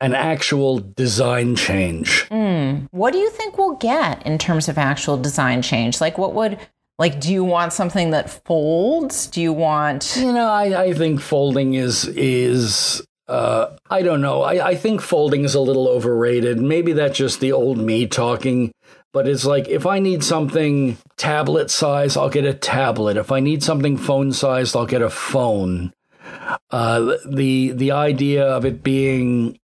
an 0.00 0.14
actual 0.14 0.78
design 0.78 1.54
change. 1.54 2.28
Mm. 2.30 2.88
What 2.90 3.12
do 3.12 3.18
you 3.18 3.30
think 3.30 3.56
we'll 3.56 3.76
get 3.76 4.26
in 4.26 4.38
terms 4.38 4.68
of 4.68 4.78
actual 4.78 5.16
design 5.16 5.62
change? 5.62 6.00
Like, 6.00 6.18
what 6.18 6.34
would 6.34 6.58
like 6.98 7.20
do 7.20 7.32
you 7.32 7.44
want 7.44 7.72
something 7.72 8.10
that 8.10 8.30
folds 8.44 9.26
do 9.26 9.40
you 9.40 9.52
want 9.52 10.14
you 10.16 10.32
know 10.32 10.46
i, 10.46 10.84
I 10.84 10.92
think 10.94 11.20
folding 11.20 11.74
is 11.74 12.06
is 12.06 13.04
uh, 13.28 13.76
I 13.88 14.02
don't 14.02 14.20
know. 14.20 14.42
I, 14.42 14.68
I 14.68 14.74
think 14.74 15.00
folding 15.00 15.44
is 15.44 15.54
a 15.54 15.60
little 15.60 15.88
overrated. 15.88 16.60
Maybe 16.60 16.92
that's 16.92 17.16
just 17.16 17.40
the 17.40 17.52
old 17.52 17.78
me 17.78 18.06
talking, 18.06 18.72
but 19.12 19.26
it's 19.26 19.44
like 19.44 19.68
if 19.68 19.86
I 19.86 19.98
need 19.98 20.22
something 20.22 20.98
tablet 21.16 21.70
size, 21.70 22.16
I'll 22.16 22.28
get 22.28 22.44
a 22.44 22.54
tablet. 22.54 23.16
If 23.16 23.32
I 23.32 23.40
need 23.40 23.62
something 23.62 23.96
phone 23.96 24.32
sized, 24.32 24.76
I'll 24.76 24.86
get 24.86 25.02
a 25.02 25.10
phone. 25.10 25.92
Uh, 26.70 27.16
the 27.26 27.72
the 27.72 27.92
idea 27.92 28.44
of 28.46 28.64
it 28.64 28.82
being 28.82 29.58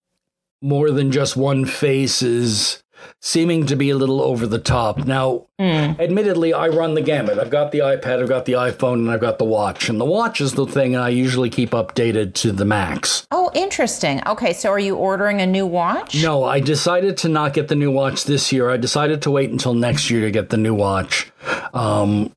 more 0.61 0.91
than 0.91 1.11
just 1.11 1.37
one 1.37 1.65
face 1.65 2.21
is 2.21 2.83
seeming 3.21 3.65
to 3.67 3.75
be 3.75 3.89
a 3.89 3.95
little 3.95 4.21
over 4.21 4.45
the 4.47 4.59
top. 4.59 5.05
Now, 5.05 5.47
mm. 5.59 5.99
admittedly, 5.99 6.53
I 6.53 6.67
run 6.67 6.93
the 6.93 7.01
gamut. 7.01 7.39
I've 7.39 7.49
got 7.49 7.71
the 7.71 7.79
iPad, 7.79 8.21
I've 8.21 8.29
got 8.29 8.45
the 8.45 8.53
iPhone, 8.53 8.93
and 8.93 9.11
I've 9.11 9.21
got 9.21 9.39
the 9.39 9.45
watch. 9.45 9.89
And 9.89 9.99
the 9.99 10.05
watch 10.05 10.41
is 10.41 10.53
the 10.53 10.65
thing 10.65 10.95
I 10.95 11.09
usually 11.09 11.49
keep 11.49 11.71
updated 11.71 12.33
to 12.35 12.51
the 12.51 12.65
max. 12.65 13.27
Oh, 13.31 13.51
interesting. 13.53 14.21
Okay, 14.27 14.53
so 14.53 14.69
are 14.69 14.79
you 14.79 14.95
ordering 14.95 15.41
a 15.41 15.45
new 15.45 15.65
watch? 15.65 16.21
No, 16.21 16.43
I 16.43 16.59
decided 16.59 17.17
to 17.17 17.29
not 17.29 17.53
get 17.53 17.67
the 17.67 17.75
new 17.75 17.91
watch 17.91 18.25
this 18.25 18.51
year. 18.51 18.69
I 18.69 18.77
decided 18.77 19.21
to 19.23 19.31
wait 19.31 19.49
until 19.49 19.73
next 19.73 20.09
year 20.09 20.21
to 20.21 20.31
get 20.31 20.49
the 20.49 20.57
new 20.57 20.73
watch. 20.73 21.31
Um, 21.73 22.33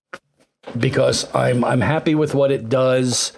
because 0.79 1.33
I'm 1.35 1.65
I'm 1.65 1.81
happy 1.81 2.15
with 2.15 2.35
what 2.35 2.51
it 2.51 2.69
does 2.69 3.33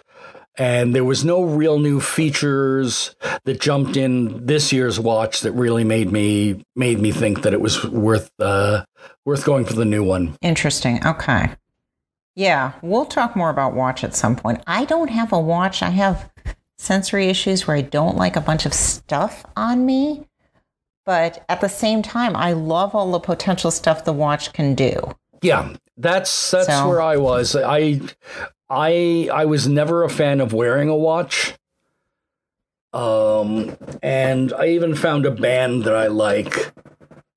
and 0.57 0.95
there 0.95 1.05
was 1.05 1.25
no 1.25 1.43
real 1.43 1.79
new 1.79 2.01
features 2.01 3.15
that 3.45 3.61
jumped 3.61 3.97
in 3.97 4.45
this 4.45 4.73
year's 4.73 5.01
watch 5.01 5.41
that 5.41 5.53
really 5.53 5.85
made 5.85 6.13
me 6.13 6.65
made 6.77 7.01
me 7.01 7.11
think 7.11 7.43
that 7.43 7.53
it 7.53 7.61
was 7.61 7.85
worth 7.85 8.31
uh, 8.39 8.85
worth 9.25 9.45
going 9.45 9.65
for 9.65 9.75
the 9.75 9.85
new 9.85 10.05
one. 10.05 10.37
Interesting. 10.43 11.05
Okay. 11.07 11.51
Yeah, 12.35 12.73
we'll 12.83 13.05
talk 13.05 13.37
more 13.37 13.51
about 13.51 13.75
watch 13.75 14.05
at 14.05 14.15
some 14.15 14.37
point. 14.37 14.63
I 14.67 14.85
don't 14.87 15.09
have 15.09 15.33
a 15.33 15.41
watch. 15.41 15.83
I 15.83 15.91
have 15.91 16.31
sensory 16.79 17.27
issues 17.27 17.67
where 17.67 17.77
I 17.77 17.83
don't 17.83 18.17
like 18.17 18.37
a 18.37 18.41
bunch 18.41 18.67
of 18.67 18.73
stuff 18.75 19.45
on 19.57 19.85
me. 19.85 20.27
But 21.05 21.45
at 21.49 21.61
the 21.61 21.69
same 21.69 22.01
time, 22.03 22.37
I 22.37 22.53
love 22.53 22.95
all 22.95 23.11
the 23.11 23.21
potential 23.21 23.71
stuff 23.71 24.05
the 24.05 24.13
watch 24.13 24.53
can 24.53 24.75
do. 24.75 24.95
Yeah, 25.43 25.75
that's 25.97 26.53
that's 26.53 26.69
so. 26.69 26.89
where 26.89 27.03
I 27.03 27.17
was. 27.17 27.57
I 27.57 28.01
I 28.73 29.29
I 29.31 29.45
was 29.45 29.69
never 29.69 30.03
a 30.03 30.09
fan 30.09 30.41
of 30.41 30.55
wearing 30.55 30.89
a 30.89 30.97
watch. 30.97 31.53
Um, 32.95 33.77
and 34.03 34.53
I 34.55 34.69
even 34.69 34.95
found 34.95 35.27
a 35.27 35.31
band 35.31 35.85
that 35.85 35.95
I 35.95 36.07
like. 36.07 36.73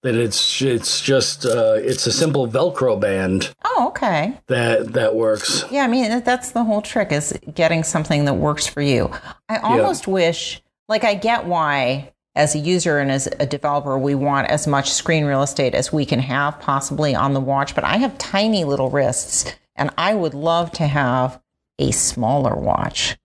That 0.03 0.15
it's 0.15 0.61
it's 0.61 1.01
just 1.01 1.45
uh, 1.45 1.73
it's 1.77 2.07
a 2.07 2.11
simple 2.11 2.47
Velcro 2.47 2.99
band. 2.99 3.53
Oh, 3.65 3.87
okay. 3.89 4.37
That 4.47 4.93
that 4.93 5.15
works. 5.15 5.65
Yeah, 5.71 5.83
I 5.83 5.87
mean 5.87 6.23
that's 6.23 6.51
the 6.51 6.63
whole 6.63 6.81
trick 6.81 7.11
is 7.11 7.37
getting 7.53 7.83
something 7.83 8.25
that 8.25 8.35
works 8.35 8.65
for 8.65 8.81
you. 8.81 9.11
I 9.49 9.57
almost 9.57 10.07
yeah. 10.07 10.13
wish, 10.13 10.61
like, 10.87 11.03
I 11.03 11.15
get 11.15 11.45
why 11.45 12.13
as 12.35 12.53
a 12.53 12.59
user 12.59 12.99
and 12.99 13.11
as 13.11 13.27
a 13.39 13.45
developer, 13.45 13.97
we 13.97 14.13
want 14.13 14.49
as 14.49 14.67
much 14.67 14.91
screen 14.91 15.25
real 15.25 15.41
estate 15.41 15.73
as 15.73 15.91
we 15.91 16.05
can 16.05 16.19
have 16.19 16.59
possibly 16.59 17.15
on 17.15 17.33
the 17.33 17.41
watch. 17.41 17.73
But 17.73 17.83
I 17.83 17.97
have 17.97 18.17
tiny 18.17 18.63
little 18.63 18.91
wrists 18.91 19.51
and 19.75 19.89
I 19.97 20.13
would 20.13 20.33
love 20.33 20.71
to 20.73 20.87
have 20.87 21.41
a 21.79 21.91
smaller 21.91 22.55
watch. 22.55 23.17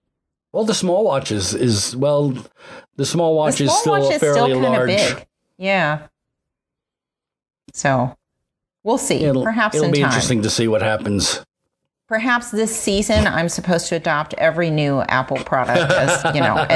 Well, 0.51 0.65
the 0.65 0.73
small 0.73 1.05
watch 1.05 1.31
is, 1.31 1.53
is 1.53 1.95
well, 1.95 2.33
the 2.97 3.05
small 3.05 3.35
watch 3.35 3.57
the 3.57 3.67
small 3.67 3.75
is 3.75 3.81
still 3.81 3.93
watch 3.93 4.13
is 4.13 4.19
fairly 4.19 4.51
still 4.51 4.59
large. 4.59 4.87
Big. 4.87 5.27
Yeah. 5.57 6.07
So 7.73 8.17
we'll 8.83 8.97
see. 8.97 9.23
It'll, 9.23 9.43
Perhaps 9.43 9.75
it'll 9.75 9.91
be 9.91 9.99
time. 9.99 10.09
interesting 10.09 10.41
to 10.41 10.49
see 10.49 10.67
what 10.67 10.81
happens. 10.81 11.45
Perhaps 12.07 12.51
this 12.51 12.75
season, 12.75 13.25
I'm 13.25 13.47
supposed 13.47 13.87
to 13.87 13.95
adopt 13.95 14.33
every 14.33 14.69
new 14.69 14.99
Apple 15.03 15.37
product 15.37 15.93
as 15.93 16.35
you 16.35 16.41
know, 16.41 16.57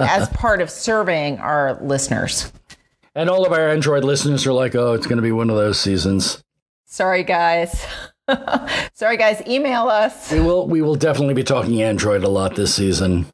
as 0.00 0.28
part 0.30 0.60
of 0.60 0.68
serving 0.68 1.38
our 1.38 1.78
listeners. 1.80 2.52
And 3.14 3.30
all 3.30 3.46
of 3.46 3.52
our 3.52 3.68
Android 3.68 4.02
listeners 4.02 4.46
are 4.48 4.52
like, 4.52 4.74
"Oh, 4.74 4.94
it's 4.94 5.06
going 5.06 5.18
to 5.18 5.22
be 5.22 5.30
one 5.30 5.48
of 5.48 5.56
those 5.56 5.78
seasons." 5.78 6.42
Sorry, 6.86 7.22
guys. 7.22 7.86
Sorry, 8.94 9.16
guys. 9.16 9.42
Email 9.46 9.88
us. 9.88 10.30
We 10.30 10.40
will. 10.40 10.66
We 10.66 10.82
will 10.82 10.94
definitely 10.94 11.34
be 11.34 11.44
talking 11.44 11.82
Android 11.82 12.22
a 12.24 12.28
lot 12.28 12.56
this 12.56 12.74
season. 12.74 13.26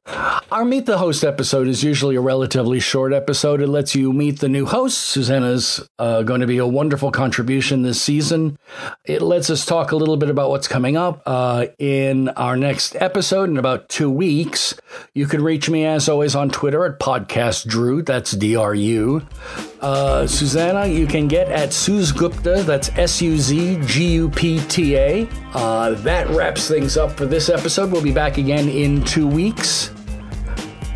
Our 0.52 0.64
Meet 0.64 0.86
the 0.86 0.98
Host 0.98 1.24
episode 1.24 1.66
is 1.66 1.82
usually 1.82 2.16
a 2.16 2.20
relatively 2.20 2.78
short 2.78 3.12
episode. 3.12 3.60
It 3.60 3.66
lets 3.66 3.94
you 3.94 4.12
meet 4.12 4.40
the 4.40 4.48
new 4.48 4.64
host. 4.64 4.98
Susanna's 4.98 5.86
uh, 5.98 6.22
going 6.22 6.40
to 6.40 6.46
be 6.46 6.58
a 6.58 6.66
wonderful 6.66 7.10
contribution 7.10 7.82
this 7.82 8.00
season. 8.00 8.58
It 9.04 9.22
lets 9.22 9.50
us 9.50 9.66
talk 9.66 9.90
a 9.92 9.96
little 9.96 10.16
bit 10.16 10.30
about 10.30 10.50
what's 10.50 10.68
coming 10.68 10.96
up 10.96 11.22
uh, 11.26 11.66
in 11.78 12.28
our 12.30 12.56
next 12.56 12.94
episode 12.96 13.50
in 13.50 13.58
about 13.58 13.88
two 13.88 14.10
weeks. 14.10 14.74
You 15.14 15.26
can 15.26 15.42
reach 15.42 15.68
me 15.68 15.84
as 15.84 16.08
always 16.08 16.34
on 16.34 16.50
Twitter 16.50 16.84
at 16.86 17.00
Podcast 17.00 17.66
Dru. 17.66 18.02
That's 18.02 18.30
D 18.30 18.54
R 18.56 18.74
U. 18.74 19.26
Uh, 19.86 20.26
Susanna, 20.26 20.84
you 20.84 21.06
can 21.06 21.28
get 21.28 21.48
at 21.48 21.72
Suz 21.72 22.10
Gupta. 22.10 22.64
That's 22.64 22.88
S 22.96 23.22
U 23.22 23.38
Z 23.38 23.78
G 23.84 24.14
U 24.14 24.28
P 24.28 24.58
T 24.66 24.96
A. 24.96 25.28
Uh, 25.54 25.90
that 26.02 26.28
wraps 26.30 26.66
things 26.66 26.96
up 26.96 27.12
for 27.12 27.24
this 27.24 27.48
episode. 27.48 27.92
We'll 27.92 28.02
be 28.02 28.10
back 28.10 28.36
again 28.36 28.68
in 28.68 29.04
two 29.04 29.28
weeks. 29.28 29.92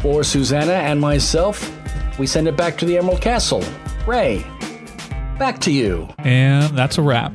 For 0.03 0.24
Susanna 0.24 0.72
and 0.72 1.00
myself, 1.00 1.72
we 2.18 2.26
send 2.26 2.48
it 2.48 2.57
back 2.57 2.76
to 2.79 2.85
the 2.85 2.98
Emerald 2.98 3.20
Castle. 3.20 3.62
Ray, 4.09 4.44
back 5.38 5.61
to 5.61 5.70
you. 5.70 6.09
And 6.18 6.76
that's 6.76 6.98
a 6.98 7.03
wrap. 7.03 7.33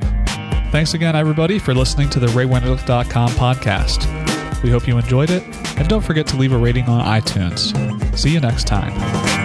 Thanks 0.72 0.92
again, 0.92 1.16
everybody, 1.16 1.58
for 1.58 1.72
listening 1.72 2.10
to 2.10 2.20
the 2.20 2.26
RayWenderlich.com 2.26 3.30
podcast. 3.30 4.62
We 4.62 4.68
hope 4.70 4.86
you 4.86 4.98
enjoyed 4.98 5.30
it, 5.30 5.42
and 5.78 5.88
don't 5.88 6.04
forget 6.04 6.26
to 6.26 6.36
leave 6.36 6.52
a 6.52 6.58
rating 6.58 6.84
on 6.84 7.02
iTunes. 7.02 7.72
See 8.18 8.30
you 8.34 8.40
next 8.40 8.66
time. 8.66 9.35